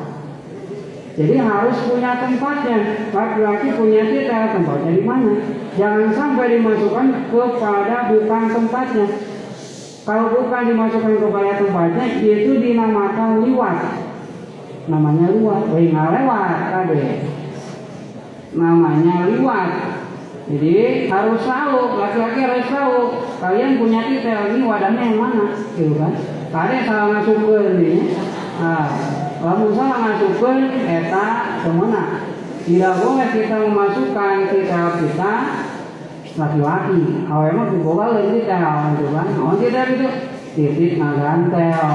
[1.19, 3.11] jadi harus punya tempatnya.
[3.11, 5.35] Laki-laki punya kita tempatnya di mana.
[5.75, 9.07] Jangan sampai dimasukkan kepada bukan tempatnya.
[10.07, 13.77] Kalau bukan dimasukkan kepada tempatnya, itu dinamakan liwat.
[14.87, 15.63] Namanya liwat.
[15.75, 17.03] Wih lewat tadi.
[18.55, 19.71] Namanya liwat.
[20.49, 22.97] Jadi harus tahu, laki-laki harus tahu.
[23.43, 26.15] Kalian punya titel ini wadahnya yang mana, gitu kan?
[26.49, 27.43] Kalian salah masuk
[27.75, 28.15] ini.
[28.57, 28.87] Nah,
[29.39, 31.27] lamun salah masukkan eta
[31.63, 32.03] semena.
[32.59, 35.33] Tidak boleh kita memasukkan kita kita
[36.35, 37.01] laki-laki.
[37.25, 38.57] Kalau emang dibawa lagi kita
[38.93, 40.07] itu kan oh tidak itu
[40.53, 41.87] titik nagantel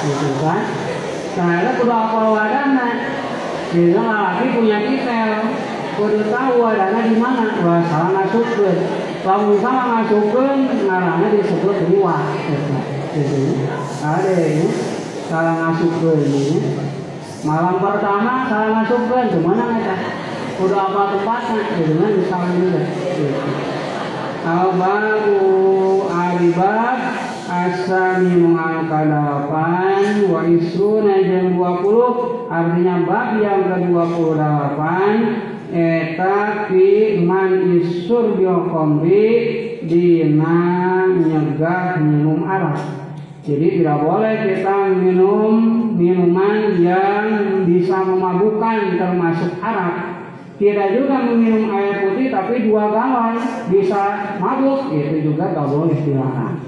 [0.00, 0.62] gitu kan.
[1.30, 2.88] Itu kudu apal wadana?
[3.70, 5.22] Jadi laki punya kita
[5.94, 7.46] kudu tahu wadana di mana.
[7.62, 8.76] Wah salah masukkan.
[9.20, 10.56] Lamun salah masukkan
[10.88, 12.74] ngarangnya disebut luar gitu.
[14.00, 14.66] Ada ya
[15.30, 16.58] masuk ke ini.
[17.40, 19.96] Malam pertama salah masukkan ke mana kita
[20.60, 21.62] udah apa tempatnya?
[21.78, 22.82] Gitu kan misalnya juga
[24.40, 25.40] Al-Babu
[26.10, 26.98] Alibab
[27.50, 34.80] Asami mengangka delapan Wa isruna jam 20 Artinya bab yang ke-28
[35.70, 39.28] Eta fi man isur biokombi
[39.88, 42.99] Dina nyegah minum arak
[43.40, 45.52] Jadi tidak boleh kita minum
[45.96, 47.24] minuman yang
[47.64, 49.96] bisa memabukkan termasuk arak.
[50.60, 53.40] Tidak juga meminum air putih tapi dua galon
[53.72, 54.92] bisa mabuk.
[54.92, 56.60] Itu juga tak boleh dilarang.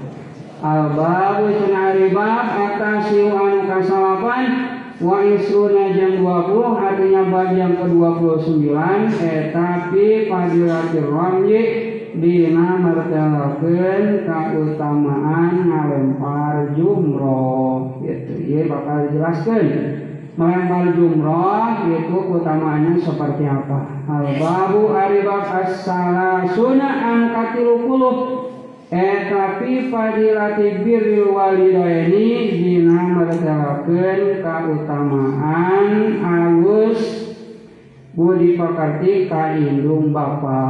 [0.63, 1.69] Al-babu
[2.09, 4.43] bab atasiu anu kasalapan
[4.97, 8.71] wa isuna jam 20 artinya bab yang ke-29
[9.21, 11.61] eh tapi fadilatir ramji
[12.17, 18.33] dina martelakeun keutamaan ngalempar jumroh gitu.
[18.45, 19.65] Ya bakal dijelaskan.
[20.33, 24.01] Melempar jumroh itu utamanya seperti apa.
[24.09, 28.17] Al babu aribab as-salasuna angkatilu puluh
[28.89, 35.87] eh tapi fadilati birril walidaini dina mertelakeun keutamaan
[36.21, 37.01] alus.
[38.13, 40.61] Budi pekerti ka indung bapa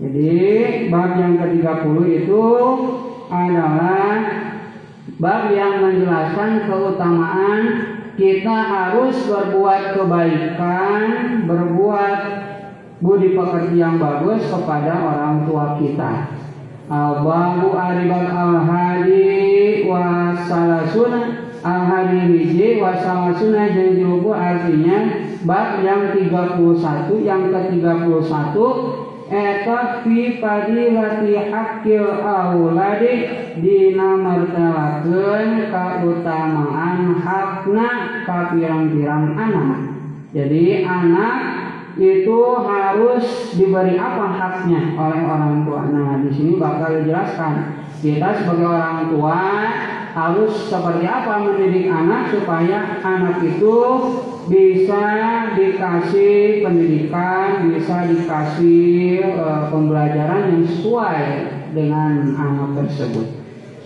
[0.00, 2.44] jadi bab yang ke-30 itu
[3.28, 4.16] adalah
[5.20, 7.60] bab yang menjelaskan keutamaan
[8.16, 11.04] kita harus berbuat kebaikan,
[11.44, 12.20] berbuat
[13.04, 16.32] budi pekerti yang bagus kepada orang tua kita.
[16.88, 19.20] Al-Babu Al-Hadi
[19.84, 26.56] wa Salasuna Al-Hadi Wiji wa Salasuna Janjilubu artinya bab yang 31
[27.20, 28.56] yang ke-31
[29.30, 33.30] eta fi fadilati hakil auladi
[33.62, 37.88] dina martelakeun kautamaan hakna
[38.26, 39.78] ka pirang-pirang anak.
[40.34, 41.38] Jadi anak
[41.94, 45.82] itu harus diberi apa haknya oleh orang tua.
[45.90, 47.78] Nah, di sini bakal dijelaskan.
[48.00, 49.38] Kita sebagai orang tua
[50.10, 53.76] harus seperti apa mendidik anak supaya anak itu
[54.50, 55.06] bisa
[55.54, 61.22] dikasih pendidikan, bisa dikasih e, pembelajaran yang sesuai
[61.70, 63.38] dengan anak tersebut.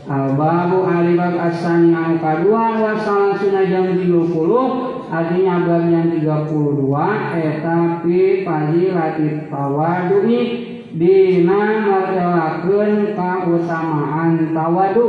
[0.09, 4.05] Al-babu alibab asani anu kadua wa salasuna jam 30
[5.09, 6.93] artinya bab yang 32
[7.41, 8.21] etapi
[8.93, 10.41] latif tawadui
[10.93, 15.09] dina martelakeun kautamaan tawadu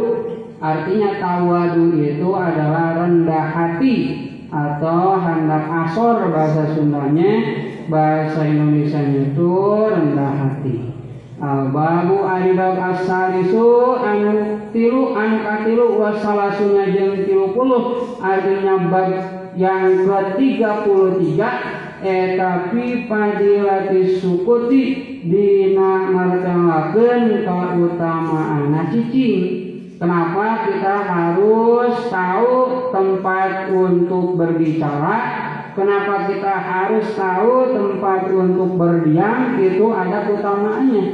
[0.64, 3.96] artinya tawadu itu adalah rendah hati
[4.50, 7.32] atau hendak asor bahasa Sundanya
[7.90, 9.54] bahasa Indonesia itu
[9.90, 10.94] rendah hati.
[11.36, 18.16] Al-babu aribab asalisu anu tilu anu katilu wasalasuna jeung tilu puluh.
[18.24, 19.10] Artinya bab
[19.56, 21.40] yang ke-33
[22.06, 24.84] etapi padilati sukuti
[25.26, 29.65] dina martelakeun kautamaan cicing
[30.06, 32.54] Kenapa kita harus tahu
[32.94, 35.18] tempat untuk berbicara?
[35.74, 39.58] Kenapa kita harus tahu tempat untuk berdiam?
[39.58, 41.06] Itu ada keutamaannya.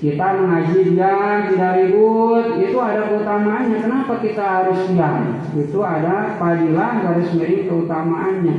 [0.00, 3.84] Kita mengaji diam, tidak ribut, itu ada keutamaannya.
[3.84, 5.44] Kenapa kita harus diam?
[5.52, 8.56] Itu ada padilah garis miring keutamaannya.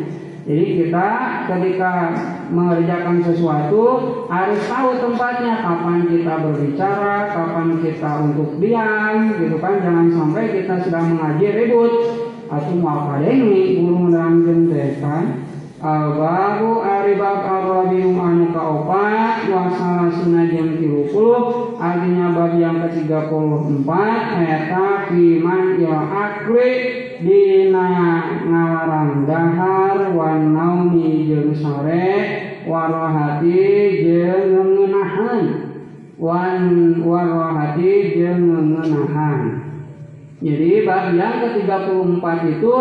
[0.49, 1.07] Jadi kita
[1.45, 1.93] ketika
[2.49, 3.85] mengerjakan sesuatu
[4.25, 9.77] harus tahu tempatnya kapan kita berbicara, kapan kita untuk diam, gitu kan?
[9.77, 11.93] Jangan sampai kita sedang mengaji ribut
[12.49, 15.23] atau mau ini guru menerangkan kan?
[15.79, 21.07] Al-babu aribab al-rabium anu kaopat wasala sunah jam 30
[21.79, 23.87] artinya bab yang ke-34
[24.43, 26.71] eta fiman il akli
[27.23, 27.87] dina
[28.43, 33.63] ngalarang dahar wan naumi jeung sore warohati
[34.03, 35.43] jeung ngenahan.
[36.19, 36.59] Wan
[37.07, 39.41] warohati jeung ngenahan.
[40.43, 42.75] Jadi bab yang ke-34 itu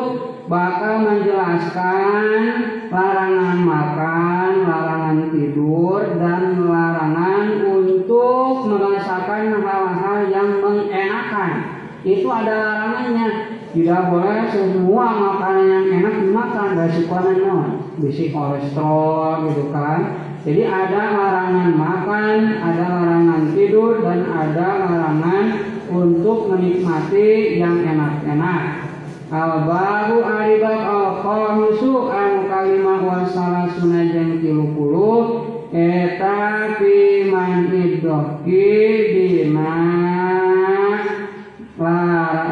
[0.48, 2.40] bakal menjelaskan
[2.88, 11.52] larangan makan, larangan tidur, dan larangan untuk merasakan hal-hal yang mengenakan.
[12.00, 13.31] Itu ada larangannya.
[13.68, 16.68] Tidak boleh semua makanan yang enak dimakan.
[16.81, 17.66] Resikonya non
[18.00, 20.25] bisi kolesterol gitu kan.
[20.48, 25.44] Jadi ada larangan makan ada larangan tidur dan ada larangan
[25.92, 28.87] untuk menikmati yang enak-enak
[29.29, 37.68] al baru aribab al khamisu an kalimah wa salasuna jeng tilu puluh eta fi man
[37.68, 38.72] iddoki
[39.12, 39.76] dina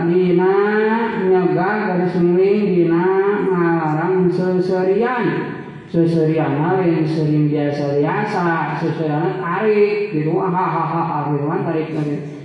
[0.05, 0.55] dina
[1.25, 3.05] nyegah garis miring dina
[3.49, 5.57] ngalarang seseriana
[6.77, 10.37] lain sering biasa biasa seseriana tarik gitu.
[10.37, 12.36] Hahaha firman tarik tarik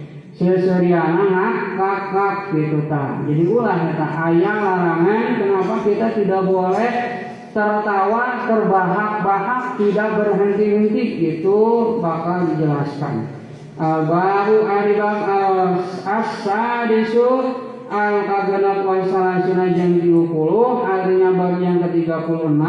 [0.41, 6.93] seseriana ngak ngak gitu tak jadi ulah kata ayah larangan kenapa kita tidak boleh
[7.51, 11.59] tertawa terbahak-bahak tidak berhenti-henti itu
[11.99, 13.27] bakal dijelaskan.
[13.81, 17.29] Baru aribab al asadisu
[17.91, 20.31] al kagenap wa salasuna 30
[20.87, 22.63] artinya bab yang ke-36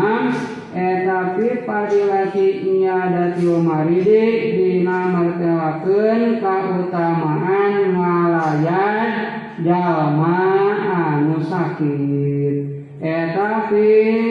[0.72, 4.24] eh tapi padilati nyadati maridi
[4.56, 9.08] dina martelakeun kautamaan ngalayan
[9.60, 10.40] jalma
[10.80, 12.56] anu sakit.
[13.04, 13.88] Eh tapi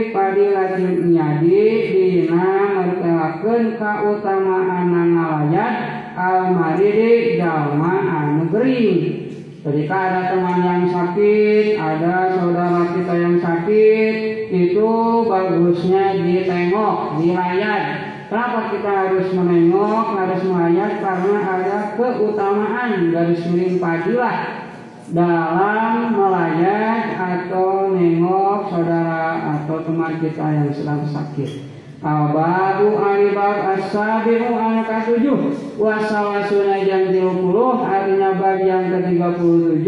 [0.09, 1.61] padilati nyadi
[1.93, 5.73] dina martelakeun kautamaan ngalayan
[6.17, 9.29] al maridi jalma anu gering.
[9.61, 14.15] Ketika ada teman yang sakit, ada saudara kita yang sakit,
[14.51, 14.91] itu
[15.31, 17.83] bagusnya ditengok, dilayat.
[18.27, 20.99] Kenapa kita harus menengok, harus melayat?
[20.99, 24.67] Karena ada keutamaan garis miring padilah
[25.11, 31.71] dalam melayat atau nengok saudara atau teman kita yang sedang sakit.
[32.01, 37.45] Al-Babu Alibab As-Sabi'u Anak tujuh Wasawasuna jam 30
[37.77, 39.85] Artinya bab yang ke-37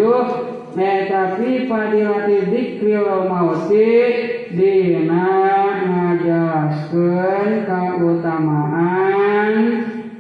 [0.74, 3.94] Metapi padilati dikril mauti
[4.50, 5.30] Dina
[5.86, 9.54] ngajelaskan keutamaan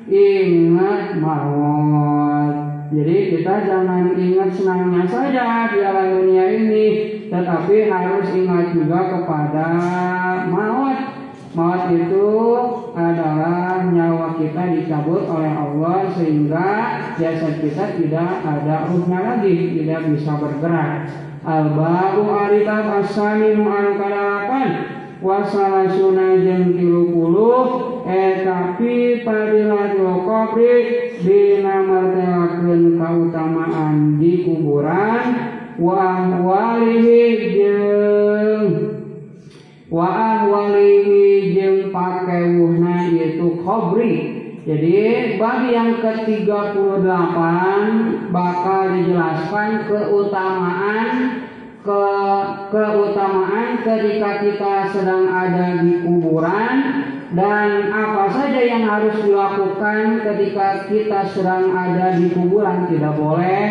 [0.05, 2.53] Ingat maut.
[2.93, 6.87] Jadi kita jangan ingat senangnya saja di alam dunia ini
[7.33, 9.69] Tetapi harus ingat juga kepada
[10.53, 11.17] maut.
[11.57, 12.29] Maut itu
[12.93, 16.69] adalah nyawa kita dicabut oleh Allah sehingga
[17.17, 21.09] jasad kita tidak ada ruhnya lagi, tidak bisa bergerak.
[21.43, 24.69] Al-Babu Aribab As-Salimu Al-Kadalakan
[25.19, 27.63] Wasalasuna jeng tilu puluh
[28.07, 30.75] Eh tapi padilatul qabri
[31.19, 35.23] Bina martelakeun kautamaan di kuburan
[35.75, 37.23] Wa walihi
[37.59, 38.63] jeng
[39.91, 41.12] Wa ahwalihi
[41.93, 47.37] jeng pakewuhna yaitu khobri jadi bagi yang ke-38
[48.31, 51.07] bakal dijelaskan keutamaan
[51.83, 52.05] ke
[52.71, 56.75] keutamaan ketika kita sedang ada di kuburan
[57.35, 62.87] dan apa saja yang harus dilakukan ketika kita sedang ada di kuburan.
[62.87, 63.63] Tidak boleh.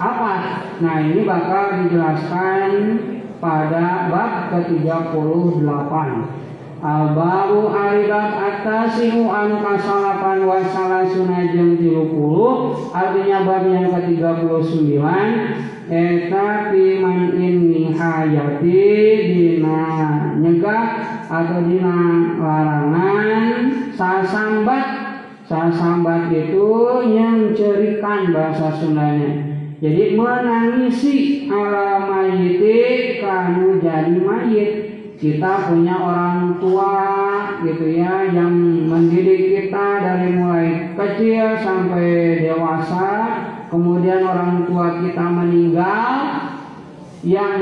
[0.00, 0.64] Apa?
[0.80, 2.72] Nah ini bakal dijelaskan
[3.36, 5.92] pada bab ke-38
[6.82, 12.10] Al-Babu Alibab Atasimu Anu Kasalapan Wasalasuna Jeng 30
[12.90, 14.98] Artinya bab yang ke-39
[15.86, 18.82] Eta piman ini hayati
[19.30, 19.86] Dina
[20.42, 20.86] nyegah
[21.30, 21.98] Atau dina
[22.42, 24.86] larangan Sasambat.
[25.46, 26.66] Sasambat itu
[27.12, 29.52] yang cerikan bahasa Sundanya.
[29.82, 34.81] Jadi menangisi ala mayiti kanu jadi mayit
[35.22, 36.98] kita punya orang tua
[37.62, 38.50] gitu ya yang
[38.90, 43.10] mendidik kita dari mulai kecil sampai dewasa.
[43.70, 46.10] Kemudian orang tua kita meninggal
[47.22, 47.54] yang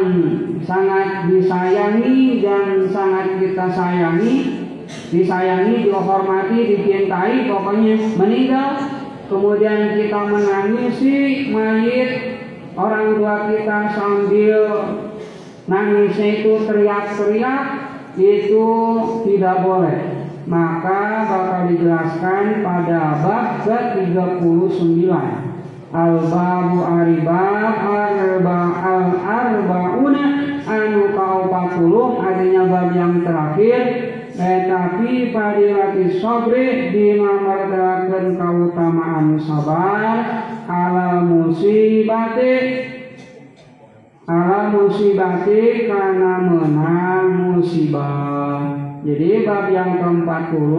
[0.64, 4.34] sangat disayangi dan sangat kita sayangi
[5.12, 8.72] disayangi dihormati dicintai pokoknya meninggal.
[9.28, 12.10] Kemudian kita menangisi mayit
[12.72, 14.60] orang tua kita sambil
[15.70, 17.64] nangisnya itu teriak-teriak
[18.18, 18.68] itu
[19.22, 19.98] tidak boleh.
[20.50, 25.06] Maka bakal dijelaskan pada bab ke-39.
[25.90, 30.26] Al-Babu Aribab Arba Al-Arbauna
[30.62, 31.82] Anu K40
[32.18, 33.80] Artinya bab yang terakhir.
[34.30, 40.16] Tetapi padilati sobri dimamardakan keutamaan sabar
[40.70, 42.54] ala musibati
[44.30, 50.76] ala musibati karena menang musibah jadi bab yang ke-40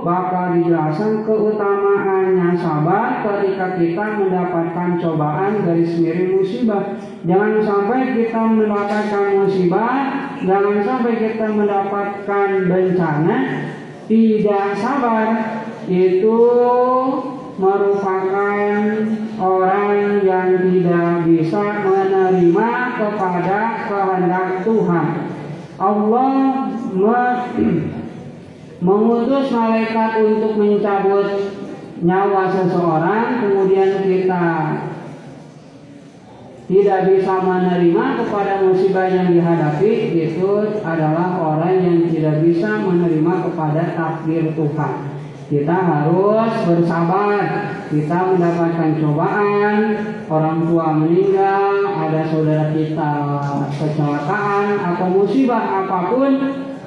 [0.00, 6.96] bakal dijelaskan keutamaannya sabar ketika kita mendapatkan cobaan dari miring musibah.
[7.28, 9.96] Jangan sampai kita mendapatkan musibah,
[10.40, 13.36] jangan sampai kita mendapatkan bencana
[14.08, 15.28] tidak sabar.
[15.92, 16.40] Itu
[17.60, 18.80] merupakan
[19.42, 23.58] orang yang tidak bisa menerima kepada
[23.90, 25.06] kehendak Tuhan.
[25.82, 26.30] Allah
[28.86, 31.26] mengutus malaikat untuk mencabut
[32.02, 34.46] nyawa seseorang kemudian kita
[36.66, 40.50] tidak bisa menerima kepada musibah yang dihadapi itu
[40.82, 45.11] adalah orang yang tidak bisa menerima kepada takdir Tuhan.
[45.52, 47.44] Kita harus bersabar.
[47.92, 49.76] Kita mendapatkan cobaan,
[50.24, 53.12] orang tua meninggal, ada saudara kita
[53.76, 56.32] kecelakaan atau musibah apa pun,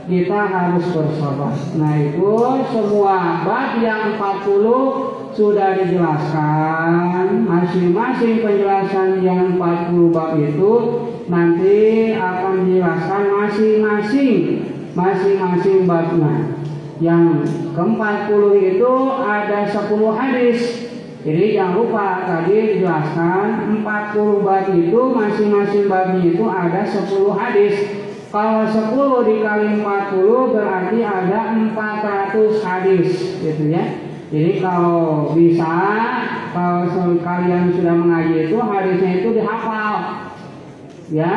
[0.10, 1.54] kita harus bersabar.
[1.78, 2.34] Nah itu
[2.74, 10.74] semua bab yang 40 sudah dijelaskan masing-masing penjelasan yang 40 bab itu
[11.30, 14.38] nanti akan dijelaskan masing-masing
[14.98, 16.55] masing-masing babnya
[17.04, 17.44] yang
[17.76, 18.44] ke-40
[18.76, 20.60] itu ada 10 hadis.
[21.26, 27.76] Jadi jangan lupa tadi dijelaskan 40 bab itu masing-masing babnya itu ada 10 hadis.
[28.30, 33.08] Kalau 10 dikali 40 berarti ada 400 hadis
[33.42, 34.06] gitu ya.
[34.30, 35.78] Jadi kalau bisa,
[36.54, 39.94] kalau kalian sudah mengaji itu hadisnya itu dihafal.
[41.14, 41.34] Ya,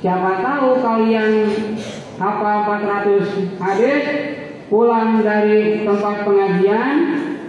[0.00, 1.48] siapa tahu kalian
[2.20, 4.04] hafal 400 hadis,
[4.70, 6.94] pulang dari tempat pengajian,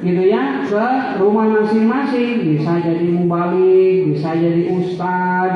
[0.02, 0.88] gitu ya, ke
[1.22, 2.58] rumah masing-masing.
[2.58, 5.52] Bisa jadi mubalik, bisa jadi ustad,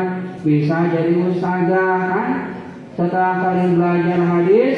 [0.46, 2.30] bisa jadi ustazah, kan?
[2.96, 4.78] Setelah kalian belajar hadis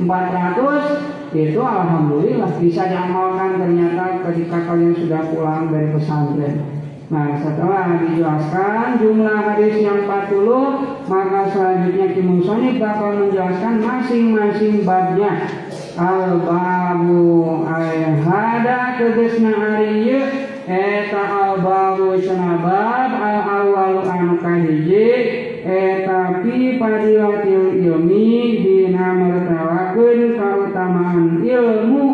[0.00, 6.78] 400, itu alhamdulillah bisa diamalkan ternyata ketika kalian sudah pulang dari pesantren.
[7.08, 12.44] Nah setelah dijelaskan jumlah hadis yang 40 maka selanjutnya Kim
[12.76, 15.32] bakal menjelaskan masing-masing babnya
[15.98, 20.22] al babu al hada tegesna ariye
[20.70, 25.10] eta al babu cenabab al awal anu kahiji
[25.66, 32.04] etapi padilatil ilmi dina mertawakeun keutamaan ilmu.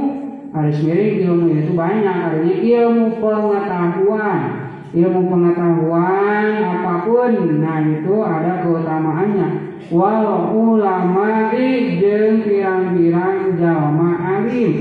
[0.55, 4.41] Harus miring ilmu itu banyak artinya ilmu pengetahuan.
[4.95, 9.49] Ilmu pengetahuan apa pun nah itu ada keutamaannya.
[9.91, 11.51] Wal ulama
[11.99, 14.73] jeung pirang-pirang jalma alim.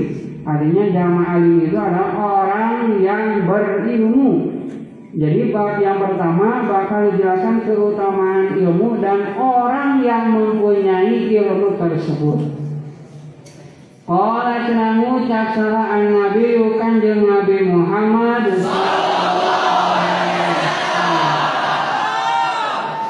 [0.44, 4.30] Artinya jalma alim itu adalah orang yang berilmu.
[5.14, 12.38] Jadi bab yang pertama bakal dijelaskan keutamaan ilmu dan orang yang mempunyai ilmu tersebut.
[14.04, 18.52] Qala cenah an Nabi kanjeng Nabi Muhammad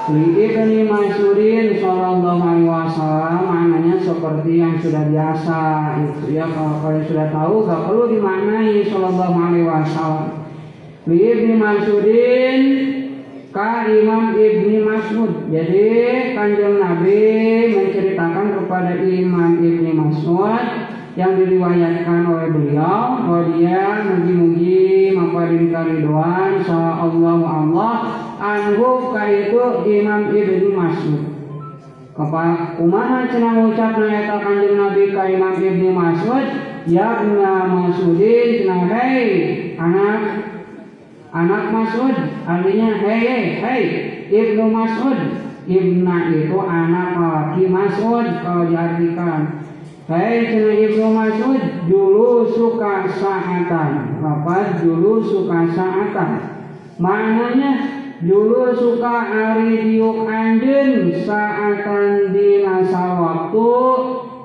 [0.05, 5.61] Li ibni Mas'udin sallallahu alaihi wasallam maknanya seperti yang sudah biasa
[6.05, 10.45] itu ya kalau kalian sudah tahu gak perlu dimaknai sallallahu alaihi wasallam.
[11.09, 12.59] Li ibni Mas'udin
[13.49, 15.49] ka Imam Ibni Mas'ud.
[15.49, 15.89] Jadi
[16.37, 17.23] kanjeng Nabi
[17.73, 20.65] menceritakan kepada Imam Ibni Mas'ud
[21.15, 23.23] yang diriwayatkan oleh beliau
[23.55, 27.95] dia mugi-mugi maparin karidoan Allah Allah
[28.43, 31.23] anhu itu Imam Ibni Mas'ud.
[32.15, 36.47] Kepada kumaha cenah ucap eta kanjeng Nabi ka Imam Ibni Mas'ud
[36.91, 39.31] ya ibna Mas'udin cenah hei
[39.79, 40.23] anak
[41.31, 43.83] anak Mas'ud artinya hei hei
[44.31, 45.19] Ibnu Mas'ud
[45.67, 49.65] Ibna itu anak laki Mas'ud kalau diartikan
[50.05, 54.21] Hei cina Ibnu Mas'ud dulu suka saatan.
[54.21, 56.61] Lapat dulu suka saatan.
[57.01, 57.73] Maknanya
[58.21, 63.73] dulu suka ari diuk anjen saatan di nasa waktu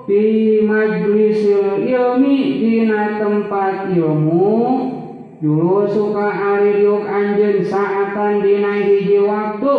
[0.08, 4.64] di majlisil ilmi dina tempat ilmu
[5.44, 9.76] dulu suka ari diuk anjen saatan dina hiji waktu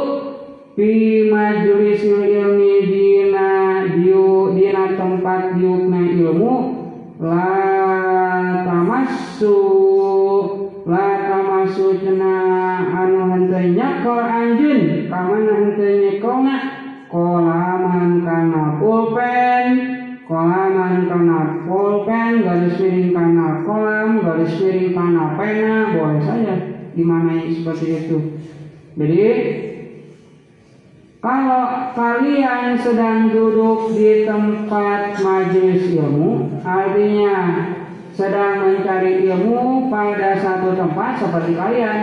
[0.77, 3.00] di majlisil ilmi dina
[6.21, 6.55] ilmu
[7.21, 7.49] la
[8.65, 9.57] tamassu
[10.85, 12.35] la tamassu cena
[13.01, 16.57] anu henteu nyekol anjeun ka mana henteu nyekolna
[17.13, 19.69] kolaman kana pulpen
[20.29, 26.55] kolaman kana pulpen garis miring kana kolam garis miring kana pena boleh saja
[26.95, 28.19] dimanai seperti itu.
[28.99, 29.23] Jadi
[31.21, 37.37] kalau kalian sedang duduk di tempat majelis ilmu, artinya
[38.17, 42.01] sedang mencari ilmu pada satu tempat seperti kalian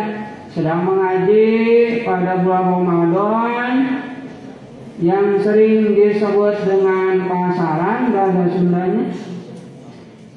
[0.54, 1.46] sedang mengaji
[2.06, 3.74] pada bulan Ramadan
[5.02, 9.14] yang sering disebut dengan pasaran bahasa Sundanya.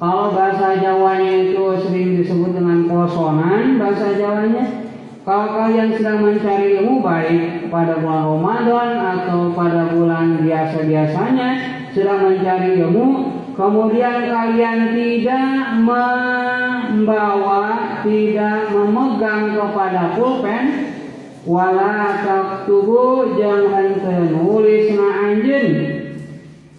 [0.01, 4.80] Kalau bahasa Jawanya itu sering disebut dengan posonan bahasa Jawanya.
[5.21, 11.49] Kalau kalian sedang mencari ilmu baik pada bulan Ramadan atau pada bulan biasa-biasanya
[11.93, 17.63] sedang mencari ilmu, kemudian kalian tidak membawa,
[18.01, 20.89] tidak memegang kepada pulpen,
[21.45, 24.01] wala taktubu jangan
[24.33, 25.69] nulis na anjen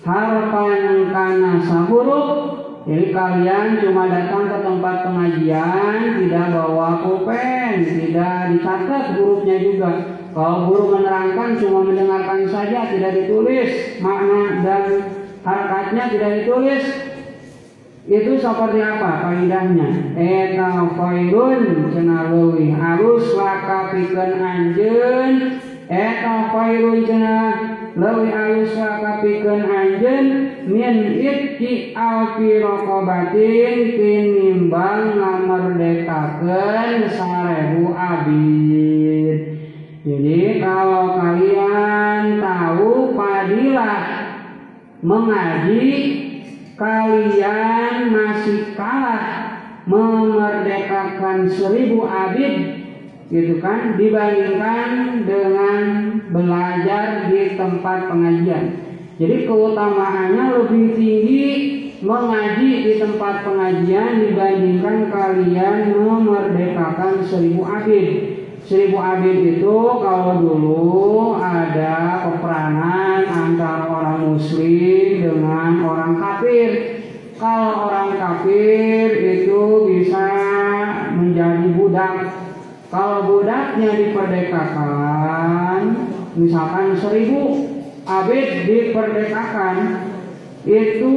[0.03, 2.51] harpan kana sahuruf
[2.83, 9.93] jadi kalian cuma datang ke tempat pengajian tidak bawa pulpen tidak dicatat hurufnya juga.
[10.33, 14.03] Kalau guru menerangkan cuma mendengarkan saja tidak ditulis.
[14.03, 14.85] Makna dan
[15.47, 16.85] harakatnya tidak ditulis.
[18.03, 25.33] Itu seperti apa kaidahnya eta khairun cenah leuwih alus laka pikeun anjeun.
[25.87, 30.26] Eta khairun cenah leuwih alus laka pikeun anjeun
[30.64, 39.36] min itki alfi raqabatin tinimbang ngamerdekakeun sarebu abid.
[40.03, 44.03] Jadi kalau kalian tahu padilah
[44.99, 45.90] mengaji
[46.74, 52.82] kalian masih kalah memerdekakan seribu abid
[53.33, 53.97] gitu kan?
[53.97, 55.80] Dibandingkan dengan
[56.28, 58.64] belajar di tempat pengajian.
[59.16, 61.49] Jadi keutamaannya lebih tinggi
[62.03, 68.07] mengaji di tempat pengajian dibandingkan kalian memerdekakan seribu abid.
[68.66, 76.70] Seribu abid itu kalau dulu ada peperangan antara orang muslim dengan orang kafir.
[77.39, 80.30] Kalau orang kafir itu bisa
[81.14, 82.14] menjadi budak
[82.93, 85.80] kalau budaknya diperdekakan
[86.36, 87.72] misalkan seribu
[88.05, 89.76] abid diperdekakan
[90.68, 91.16] itu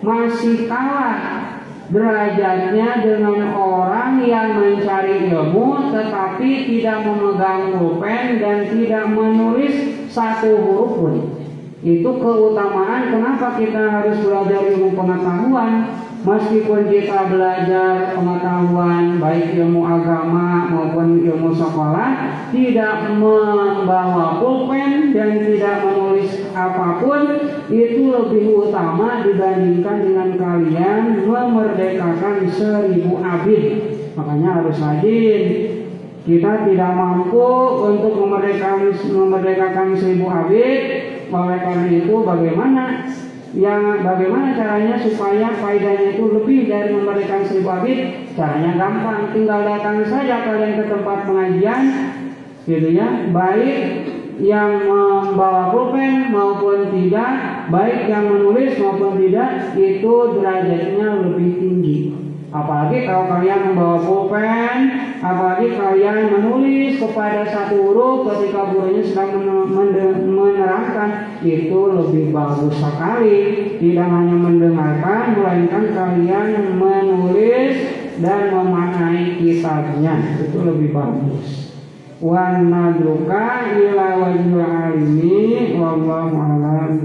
[0.00, 1.46] masih kalah
[1.86, 9.74] derajatnya dengan orang yang mencari ilmu tetapi tidak memegang pulpen dan tidak menulis
[10.10, 11.16] satu huruf pun.
[11.86, 15.86] Itu keutamaan kenapa kita harus belajar ilmu pengetahuan
[16.26, 25.86] meskipun kita belajar pengetahuan baik ilmu agama maupun ilmu sekolah tidak membawa pulpen dan tidak
[25.86, 27.22] menulis apa pun
[27.70, 33.64] itu lebih utama dibandingkan dengan kalian memerdekakan seribu abid.
[34.18, 35.42] Makanya harus rajin.
[36.26, 37.46] Kita tidak mampu
[37.86, 40.82] untuk memerdekakan memerdekakan seribu abid.
[41.30, 42.82] Oleh karena itu bagaimana
[43.56, 49.32] yang bagaimana caranya supaya faedahnya itu lebih dari memberikan seribu abid caranya gampang.
[49.32, 51.82] Tinggal datang saja kalian ke tempat pengajian
[52.68, 53.32] gitu ya.
[53.32, 53.76] Baik
[54.36, 62.25] yang membawa pulpen maupun tidak baik yang menulis maupun tidak itu derajatnya lebih tinggi
[62.56, 64.78] Apalagi kalau kalian membawa pulpen,
[65.20, 69.44] apalagi kalian menulis kepada satu huruf ketika gurunya sedang
[70.24, 73.40] menerangkan, itu lebih bagus sekali.
[73.76, 77.76] Tidak hanya mendengarkan, melainkan kalian menulis
[78.24, 80.40] dan memaknai kitabnya.
[80.40, 81.76] Itu lebih bagus.
[82.16, 87.04] Wa nadruka ila wajhil alimi wallahu a'lam.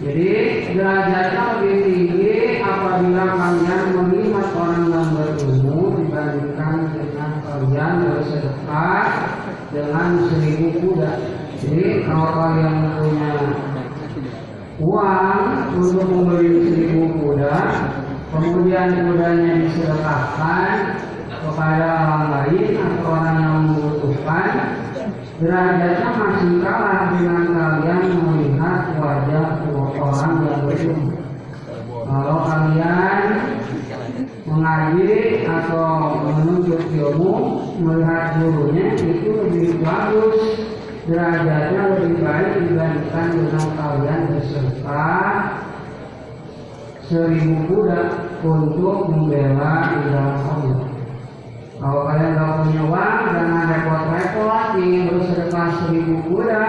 [0.00, 0.28] Jadi
[0.72, 9.04] derajatnya lebih tinggi apabila kalian melihat orang yang berilmu dibandingkan dengan kalian bersedekah
[9.68, 11.12] dengan seribu kuda.
[11.60, 13.32] Jadi kalau kalian punya
[14.80, 15.40] uang
[15.76, 17.56] untuk membeli seribu kuda,
[18.32, 20.96] kemudian kudanya disedekahkan
[21.28, 24.48] kepada orang lain atau orang yang membutuhkan,
[25.36, 29.46] derajatnya masih kalah dengan kalian melihat wajah
[29.96, 31.16] orang yang berilmu.
[32.10, 33.22] Kalau kalian
[34.46, 35.86] mengaji atau
[36.26, 37.34] menuntut ilmu,
[37.78, 40.38] melihat gurunya itu lebih bagus
[41.08, 45.08] derajatnya lebih baik dibandingkan dengan kalian beserta
[47.10, 48.00] seribu kuda
[48.46, 50.80] untuk membela di dalam Allah.
[51.80, 56.64] Kalau kalian gak punya uang, jangan repot-repot ingin bersedekah seribu kuda,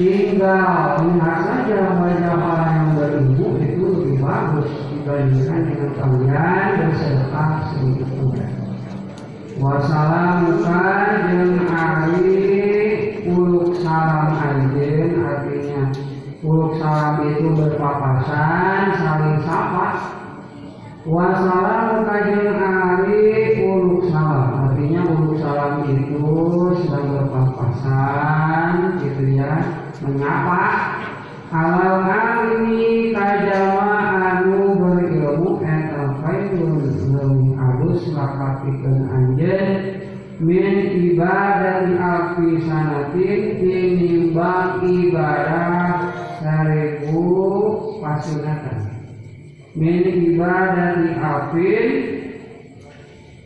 [0.00, 7.52] tinggal lihat saja wajah orang yang berilmu itu lebih bagus dibandingkan dengan kalian bersedekah
[8.16, 8.46] kuda.
[9.60, 12.32] Wassalamualaikum jeung ari
[13.28, 15.92] uluk salam anjen artinya
[16.40, 20.16] uluk salam itu berpapasan saling sapa.
[21.00, 23.24] Wassalam kajeng ari
[23.68, 26.24] uluk salam artinya uluk salam itu
[26.84, 30.64] sedang berpapasan gitu ya menyapa
[31.52, 32.00] halal
[32.56, 40.00] ini kajama anu berilmu eta khairun leuwih alus lakapikeun anjeun
[40.40, 40.64] min
[41.12, 47.28] ibadah alfi sanatin tinimbang ibadah seribu
[48.00, 48.88] pasunatan.
[49.76, 51.88] Min ibadah alfin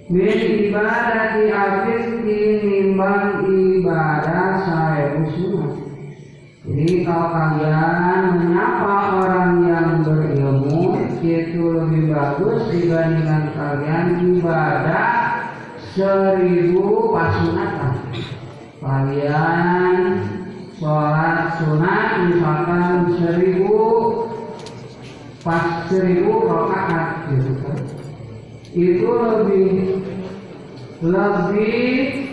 [0.06, 0.38] min
[0.70, 5.73] ibadah alfin tinimbang ibadah seribu sunat
[6.64, 15.08] jadi kalau kalian menyapa orang yang berilmu itu lebih bagus dibandingkan kalian ibadah
[15.92, 18.16] seribu pasunatan.
[18.80, 19.96] Kalian
[20.80, 23.76] sholat sunat misalkan seribu
[25.44, 27.78] pas seribu rakaat gitu kan.
[28.72, 29.68] Itu lebih
[31.04, 32.23] lebih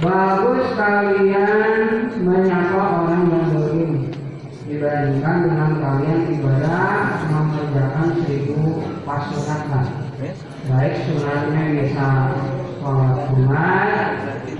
[0.00, 4.08] bagus kalian menyapa orang yang berilmu
[4.64, 9.86] dibandingkan dengan kalian ibadah mengerjakan seribu pasunatan
[10.72, 12.08] baik sunatnya bisa
[12.80, 13.90] sholat sunat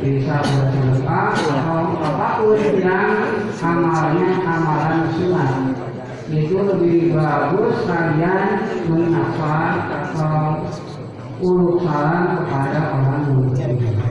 [0.03, 5.53] bisa bersedekah atau apa pun yang amalnya amalan sunat.
[6.27, 10.67] Itu lebih bagus kalian menyapa atau
[11.39, 14.02] urut salam kepada orang muslim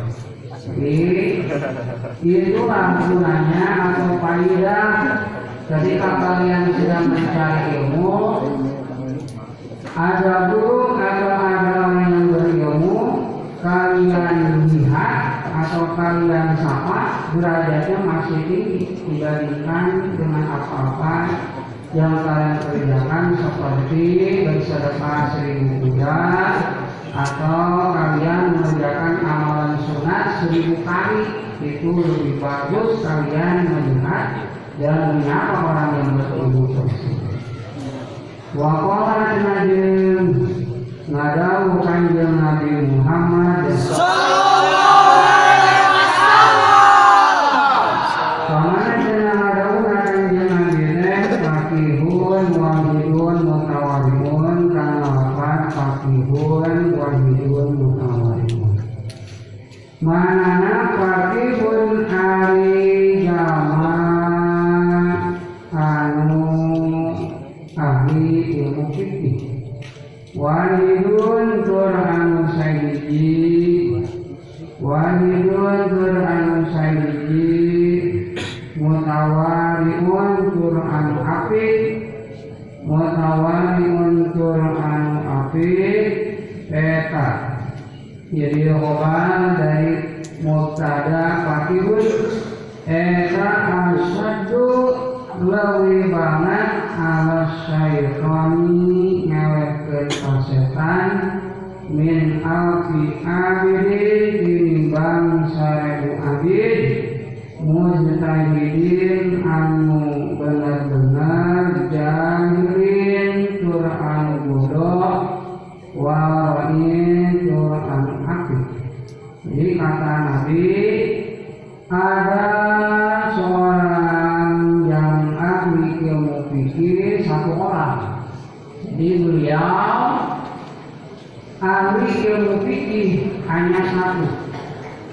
[0.75, 1.27] jadi
[2.21, 4.91] itulah gunanya atau faidah
[5.67, 8.15] ketika kalian sedang mencari ilmu.
[9.91, 12.99] Ada guru atau ada orang yang berilmu
[13.59, 21.15] kalian lihat atau kalian sapa derajatnya masih tinggi dibandingkan dengan apa-apa
[21.91, 24.03] yang kalian kerjakan seperti
[24.47, 25.91] bersedekah seribu
[27.11, 31.21] atau kalian mengerjakan amalan sunat seribu kali
[31.59, 34.47] itu lebih bagus kalian melihat
[34.79, 37.35] dan menyapa orang yang berilmu tersebut.
[38.55, 40.25] Waqala najim
[41.11, 43.67] ngadawu kanjeng Nabi Muhammad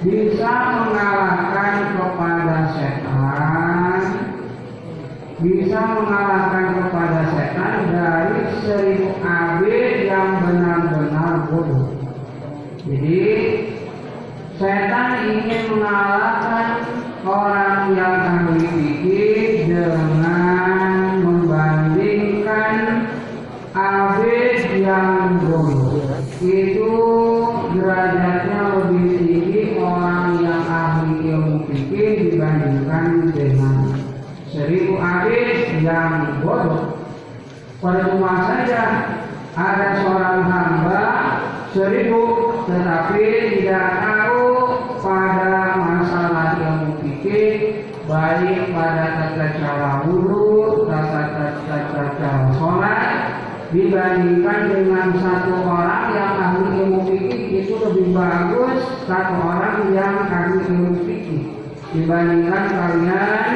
[0.02, 0.52] bisa
[0.86, 4.00] mengalahkan kepada setan.
[5.38, 11.94] Bisa mengalahkan kepada setan dari seribu abid yang benar-benar bodoh.
[12.82, 13.22] Jadi
[14.58, 16.82] setan ingin mengalahkan
[17.22, 18.14] orang yang
[37.78, 38.82] percuma saja
[39.54, 41.04] ada seorang hamba
[41.70, 42.22] seribu
[42.66, 43.24] tetapi
[43.62, 44.46] tidak tahu
[44.98, 53.10] pada masalah ilmu fikih baik pada tata cara wudhu, tata tata cara sholat
[53.70, 60.66] dibandingkan dengan satu orang yang ahli ilmu fikih itu lebih bagus satu orang yang ahli
[60.66, 61.42] ilmu fikih.
[61.94, 63.50] Dibandingkan kalian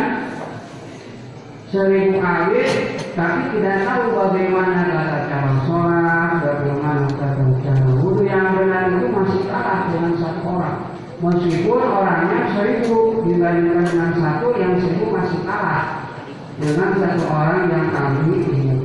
[1.75, 8.89] seribu abid tapi tidak tahu bagaimana tata cara sholat, bagaimana tata cara wudhu yang benar
[8.89, 10.79] itu masih kalah dengan satu orang.
[11.23, 16.09] Meskipun orangnya seribu dibandingkan dengan satu yang seribu masih kalah
[16.57, 18.77] dengan satu orang yang ahli ilmu.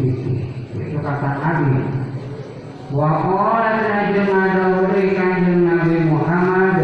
[0.75, 1.71] Itu kata Nabi.
[2.91, 6.75] Wa qala najeng ada kanjeng Nabi Muhammad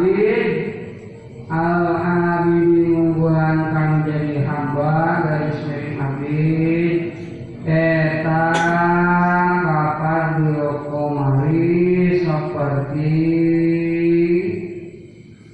[0.00, 0.48] ka abid
[1.52, 6.98] al abidin unggulan kang jadi hamba dari sering abid
[7.68, 8.44] eta
[9.60, 13.20] kapan dilokomari seperti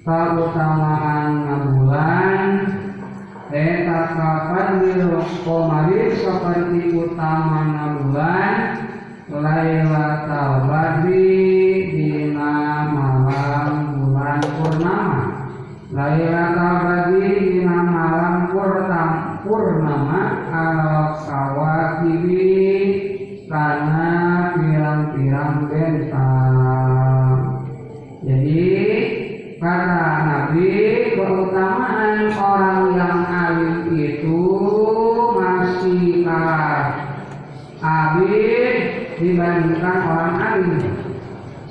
[0.06, 1.34] keutamaan
[1.66, 2.46] bulan
[3.50, 7.65] eta kapan dilokomari seperti utama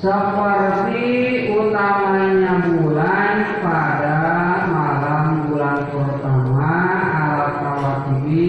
[0.05, 1.01] seperti
[1.49, 3.35] utamanya bulan
[3.65, 4.21] pada
[4.69, 6.69] malam bulan pertama
[7.09, 8.45] alat kawakibi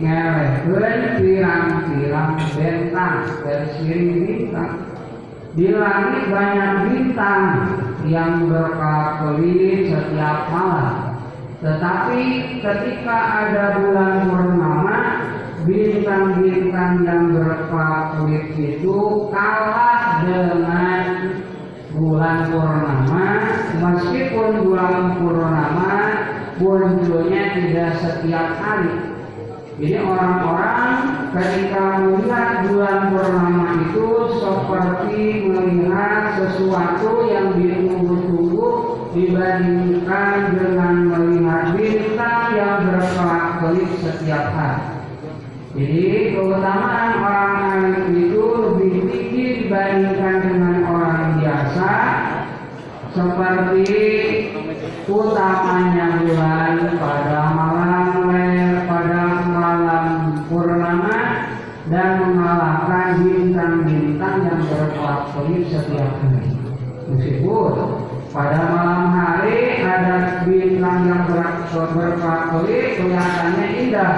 [0.00, 4.74] ngelehkeun pirang-pirang bentang bersiring bintang.
[5.52, 7.44] Di langit banyak bintang
[8.08, 11.20] yang berkelap-kelip setiap malam.
[11.60, 12.20] Tetapi
[12.64, 15.00] ketika ada bulan purnama
[15.68, 21.02] bintang-bintang yang berkelap-kelip itu kalah dengan
[21.94, 23.26] bulan purnama
[23.82, 25.94] meskipun bulan purnama
[26.62, 29.14] munculnya tidak setiap hari
[29.74, 30.94] jadi orang-orang
[31.34, 34.06] ketika melihat bulan purnama itu
[34.38, 38.66] seperti melihat sesuatu yang ditunggu-tunggu
[39.18, 44.86] dibandingkan dengan melihat bintang yang berkelap-kelip setiap hari.
[45.74, 48.33] Jadi keutamaan orang alim itu
[49.14, 51.90] tinggi dibandingkan dengan orang biasa
[53.14, 53.94] seperti
[55.06, 58.04] utamanya bulan pada malam
[58.90, 60.06] pada malam
[60.50, 61.18] purnama
[61.86, 66.50] dan mengalahkan bintang bintang-bintang yang berkelap-kelip setiap hari.
[67.12, 67.72] Meskipun
[68.34, 74.16] pada malam hari ada bintang yang berkelap-kelip kelihatannya indah.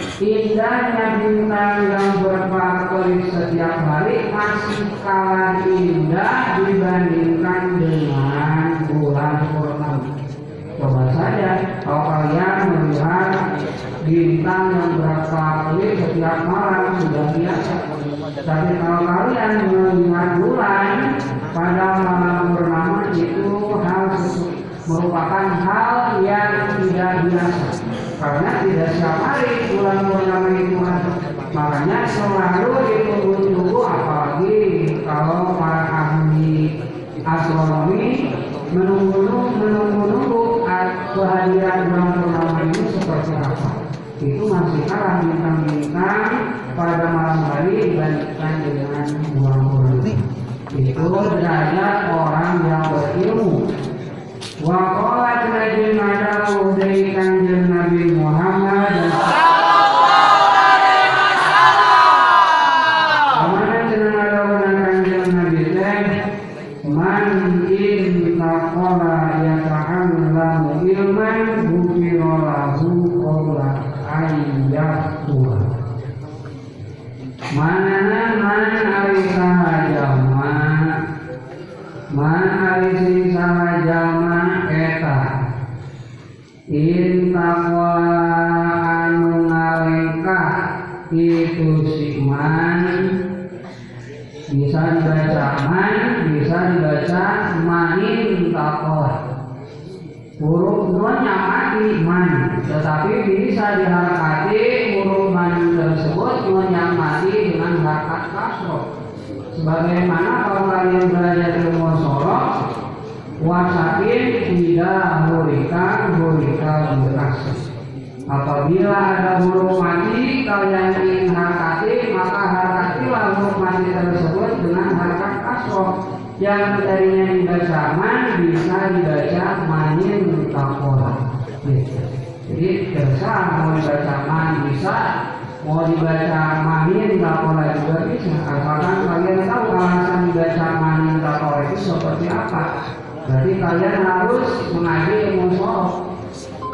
[0.00, 10.16] Indahnya bintang yang berkelap-kelip setiap hari masih kalah indah dibandingkan dengan bulan purnama.
[10.80, 13.28] Coba saja kalau kalian melihat
[14.08, 17.76] bintang yang berkelap-kelip setiap malam sudah biasa.
[18.40, 20.96] Tapi kalau kalian melihat bulan
[21.52, 23.52] pada malam purnama itu
[23.84, 24.04] hal
[24.88, 27.69] merupakan hal yang tidak biasa
[28.20, 31.12] karena tidak setiap hari bulan purnama itu ada.
[31.50, 34.58] Makanya selalu ditunggu-tunggu apalagi
[35.08, 36.84] kalau para ahli
[37.24, 38.30] astronomi
[38.70, 40.42] menunggu-nunggu menunggu-nunggu
[41.16, 43.70] kehadiran bulan purnama ini seperti apa.
[44.20, 46.28] Itu masih kalah bintang-bintang
[46.76, 49.80] pada malam hari dibandingkan dengan bulan purnama
[50.70, 53.66] itu derajat orang yang berilmu.
[54.62, 56.78] Wa qalat najim adawu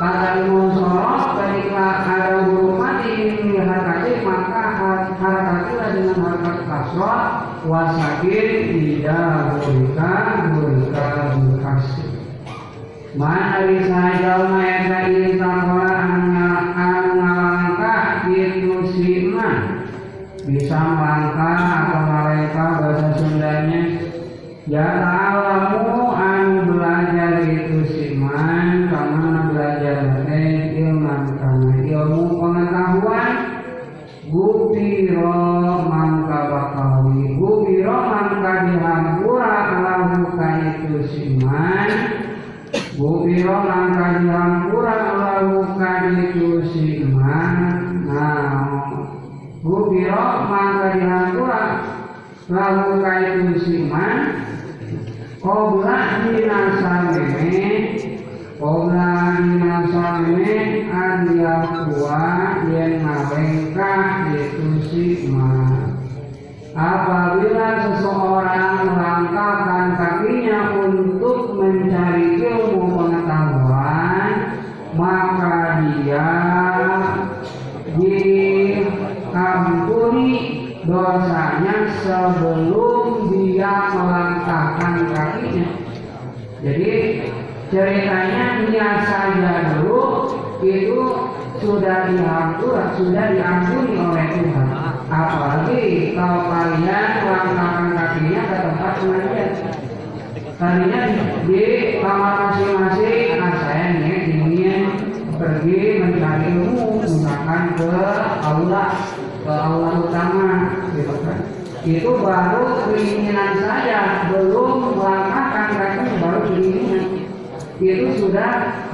[0.06, 4.62] kata ilmu sorok ketika ada huruf mati ingin diharakati maka
[5.18, 7.22] harakatilah dengan harakat kasroh
[7.66, 12.10] wasakin tidak berikan berikan berkasih
[13.18, 15.90] mana bisa jalma eta ini takola
[16.78, 19.50] ngalangkah itu sima
[20.46, 23.80] bisa melangkah atau melangkah bahasa Sundanya?
[24.70, 24.86] Ya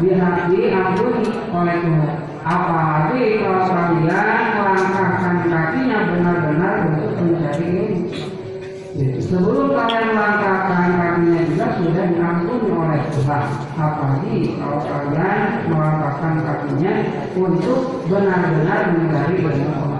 [0.00, 2.12] diampuni oleh Tuhan.
[2.42, 7.98] Apalagi kalau kalian melangkahkan kakinya benar-benar untuk mencari ini.
[8.92, 13.44] Jadi, sebelum kalian melangkahkan kakinya juga sudah diampuni oleh Tuhan.
[13.78, 16.92] Apalagi kalau kalian melangkahkan kakinya
[17.38, 17.80] untuk
[18.10, 19.92] benar-benar mencari benar-benar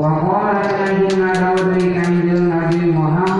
[0.00, 1.76] qala alladziina dawu
[2.92, 3.39] Muhammad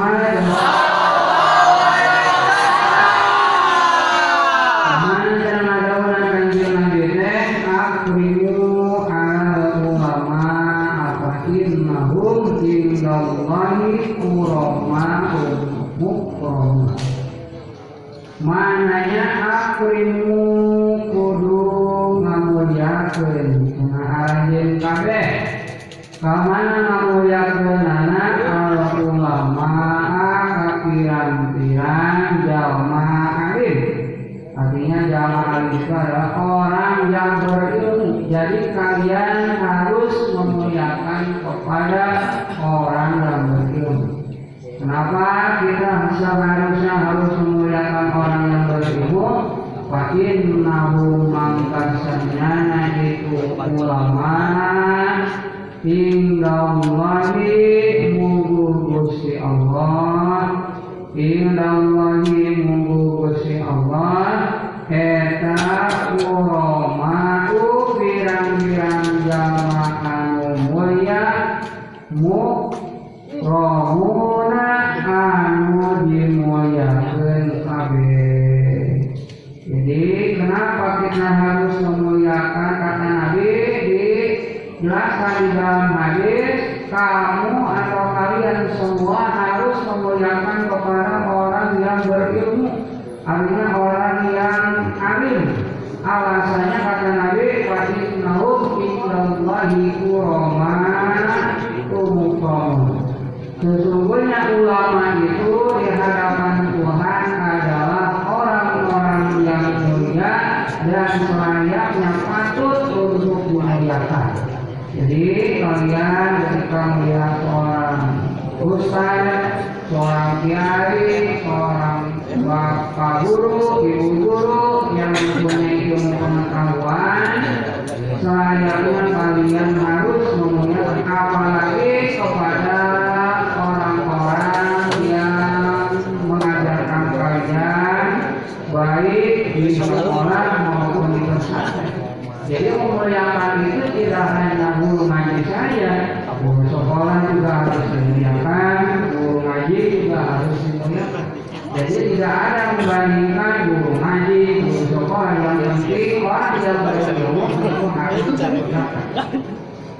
[144.21, 145.93] misalkan tabung ngaji saya,
[146.29, 148.77] tabung sekolah juga harus dimuliakan,
[149.09, 151.25] guru ngaji juga harus dimuliakan.
[151.71, 158.21] Jadi tidak ada membandingkan guru ngaji, guru sekolah yang penting orang tidak berilmu itu harus
[158.29, 159.05] dimuliakan.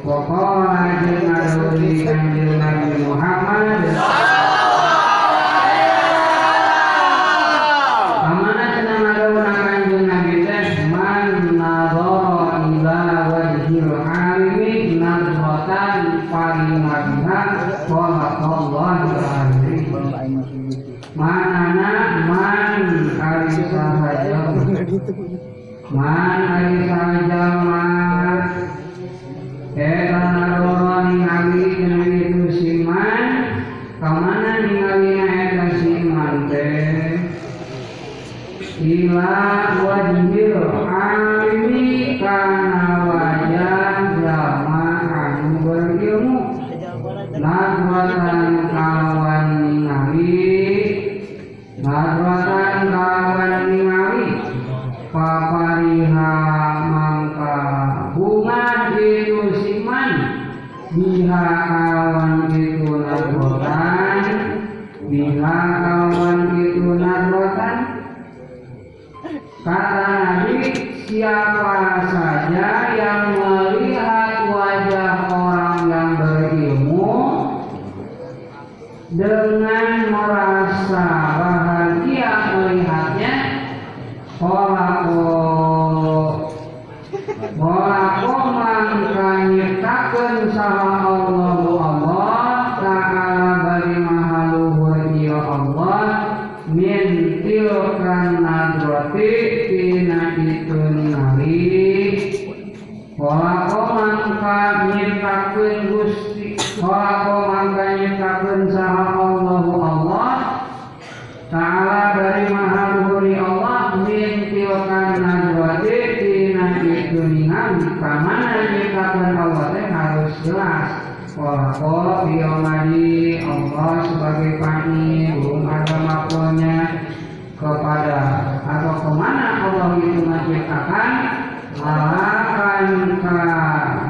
[0.01, 1.73] Pokoknya jenazah
[2.61, 3.81] Nabi Muhammad.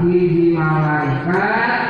[0.01, 1.81] hiji malaikat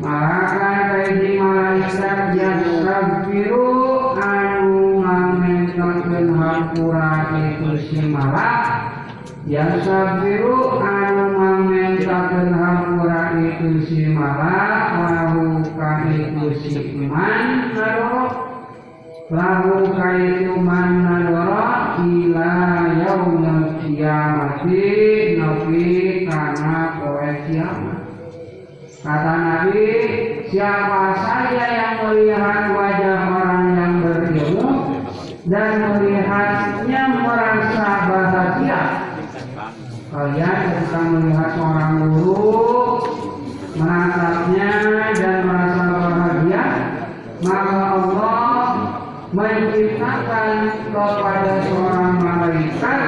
[0.00, 3.68] malaikat hiji malaikat yang kafiru
[4.16, 8.64] anu ngamentokeun hampura itu si malak
[9.44, 16.72] yang kafiru anu ngamentokeun hampura itu si malak lakukan itu si
[17.04, 18.16] iman lalu
[19.28, 20.52] lakukan itu
[40.94, 43.02] ketika melihat seorang guru
[43.74, 44.70] menatapnya
[45.18, 46.66] dan merasa bahagia
[47.42, 48.62] maka Allah
[49.34, 50.50] menciptakan
[50.94, 53.00] kepada seorang malaikat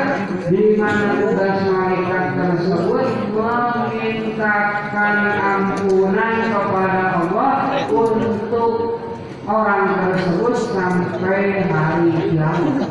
[0.50, 8.98] di mana tugas malaikat tersebut memintakan ampunan kepada Allah untuk
[9.46, 12.82] orang tersebut sampai hari kiamat.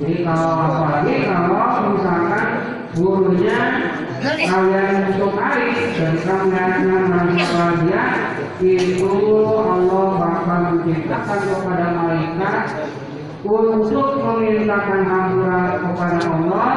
[0.00, 2.48] Jadi kalau apalagi kalau misalkan
[2.96, 3.58] gurunya
[4.22, 8.04] kalian untuk hari dan kalian merasa bahagia
[8.58, 9.14] itu
[9.54, 12.62] Allah bakal menciptakan kepada malaikat
[13.46, 16.74] untuk memintakan hampura kepada Allah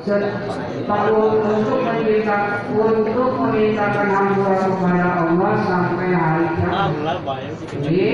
[0.00, 6.90] Lalu untuk meminta untuk memintakan hampura kepada Allah sampai hari kiamat.
[7.84, 8.08] Jadi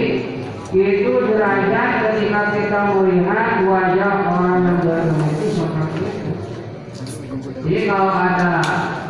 [0.74, 6.25] itu derajat ketika kita melihat wajah orang yang berilmu itu seperti.
[7.66, 8.62] Jadi kalau ada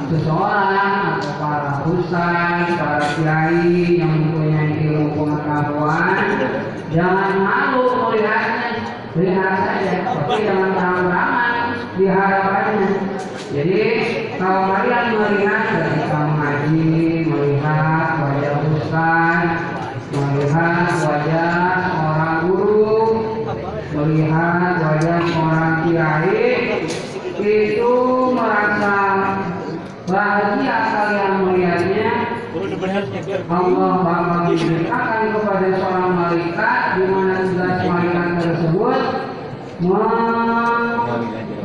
[0.08, 6.40] seseorang atau para ustaz, para kiai yang mempunyai ilmu pengetahuan,
[6.88, 11.54] jangan malu melihatnya, lihat saja, tapi jangan terang-terangan
[12.00, 12.88] di hadapannya.
[13.52, 13.80] Jadi
[14.40, 16.96] kalau kalian melihat ketika mengaji,
[17.28, 19.44] melihat wajah ustaz,
[20.16, 21.52] melihat wajah
[21.92, 23.04] seorang guru,
[23.92, 26.56] melihat wajah seorang kiai,
[27.40, 27.92] itu
[28.32, 28.96] merasa
[30.08, 32.12] bahagia kalian melihatnya
[33.52, 39.00] Allah bakal memberikan kepada seorang malaikat di mana tugas malaikat tersebut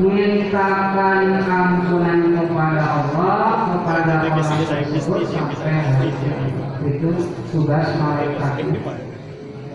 [0.02, 6.12] memintakan ampunan kepada Allah kepada orang tersebut sampai hari
[6.92, 7.10] itu
[7.56, 8.54] tugas malaikat.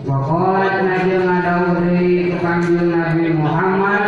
[0.07, 4.03] Wakolat Nabi Ngadawuri Kanjeng Nabi Muhammad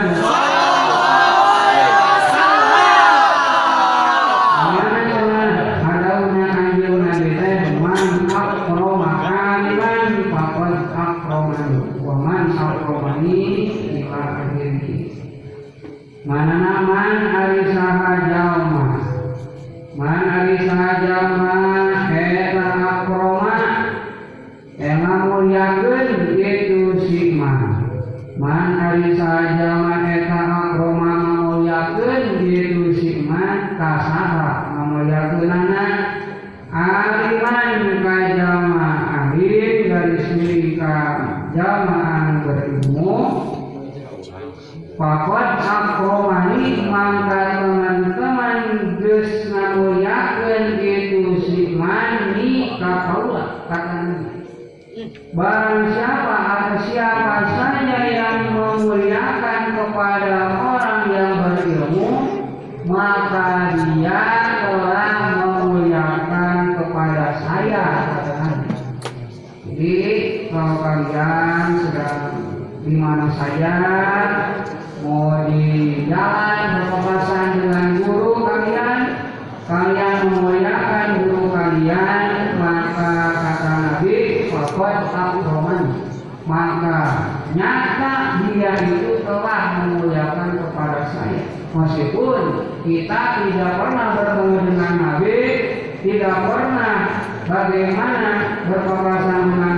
[72.90, 73.74] di mana saja
[75.06, 79.00] mau di jalan berpapasan dengan guru kalian
[79.70, 84.18] kalian memuliakan guru kalian maka kata Nabi
[84.50, 85.86] fakot akroman
[86.50, 87.00] maka
[87.54, 88.14] nyata
[88.50, 91.46] dia itu telah memuliakan kepada saya.
[91.70, 92.42] Meskipun
[92.82, 95.38] kita tidak pernah bertemu dengan Nabi
[96.02, 96.96] tidak pernah
[97.46, 98.34] bagaimana
[98.66, 99.69] berpapasan dengan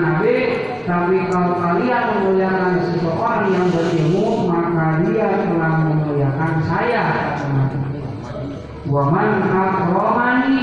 [0.81, 7.05] tapi kalau kalian memuliakan seseorang yang berilmu maka dia telah memuliakan saya.
[8.91, 10.59] Waman akromani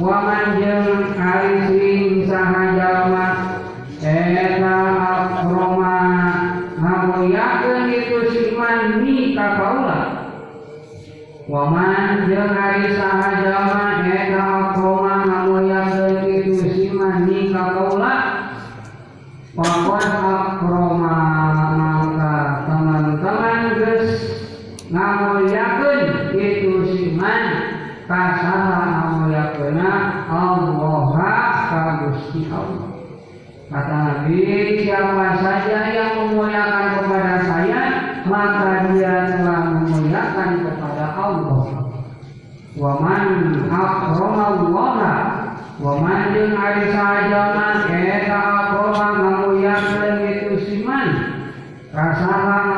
[0.00, 3.26] Waman jeung ari sing saha jalma
[4.00, 4.74] eta
[5.04, 5.98] akroma
[6.80, 10.00] ngamuliakeun itu si man ni ka kaula
[11.44, 17.78] Waman jeung ari saha jalma eta akroma ngamuliakeun itu si man ni ka
[19.58, 21.18] kaula Pakon akroma
[21.74, 22.34] maka
[22.70, 24.10] teman-teman geus
[24.86, 26.00] ngamuliakeun
[26.38, 27.74] itu si man.
[28.08, 29.90] Kasaha ngamuliakeunna
[30.30, 31.10] Allah
[31.68, 32.86] ka Gusti Allah.
[33.68, 34.48] Kata Nabi,
[34.80, 37.82] siapa saja yang memuliakan kepada saya,
[38.24, 41.64] maka dia telah memuliakan kepada Allah.
[42.80, 43.26] Wa man
[43.68, 44.88] wa
[45.78, 51.08] man jeung ari sajaman eta akrama ngamuliakeun itu siman
[51.94, 52.77] kasaha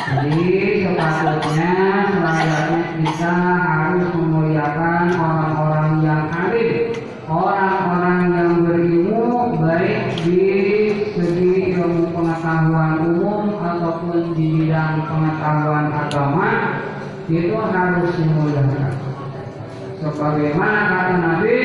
[0.00, 1.72] Jadi sepatutnya
[2.08, 6.96] selayaknya kita harus memuliakan orang-orang yang alim,
[7.28, 10.40] orang-orang yang berilmu, baik di
[11.12, 16.48] segi ilmu pengetahuan umum ataupun di bidang pengetahuan agama,
[17.28, 18.96] itu harus dimuliakan.
[20.00, 21.56] Sebagaimana kata Nabi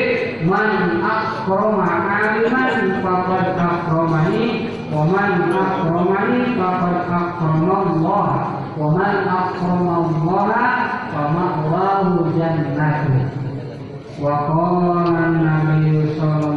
[0.44, 7.25] man akroma aliman faqad akromani wa man akromani faqad akramallah
[8.76, 10.48] wa man akramallah
[11.12, 13.16] fa ma'wahu jannatu.
[14.16, 16.55] Wa qala Nabi sallallahu alaihi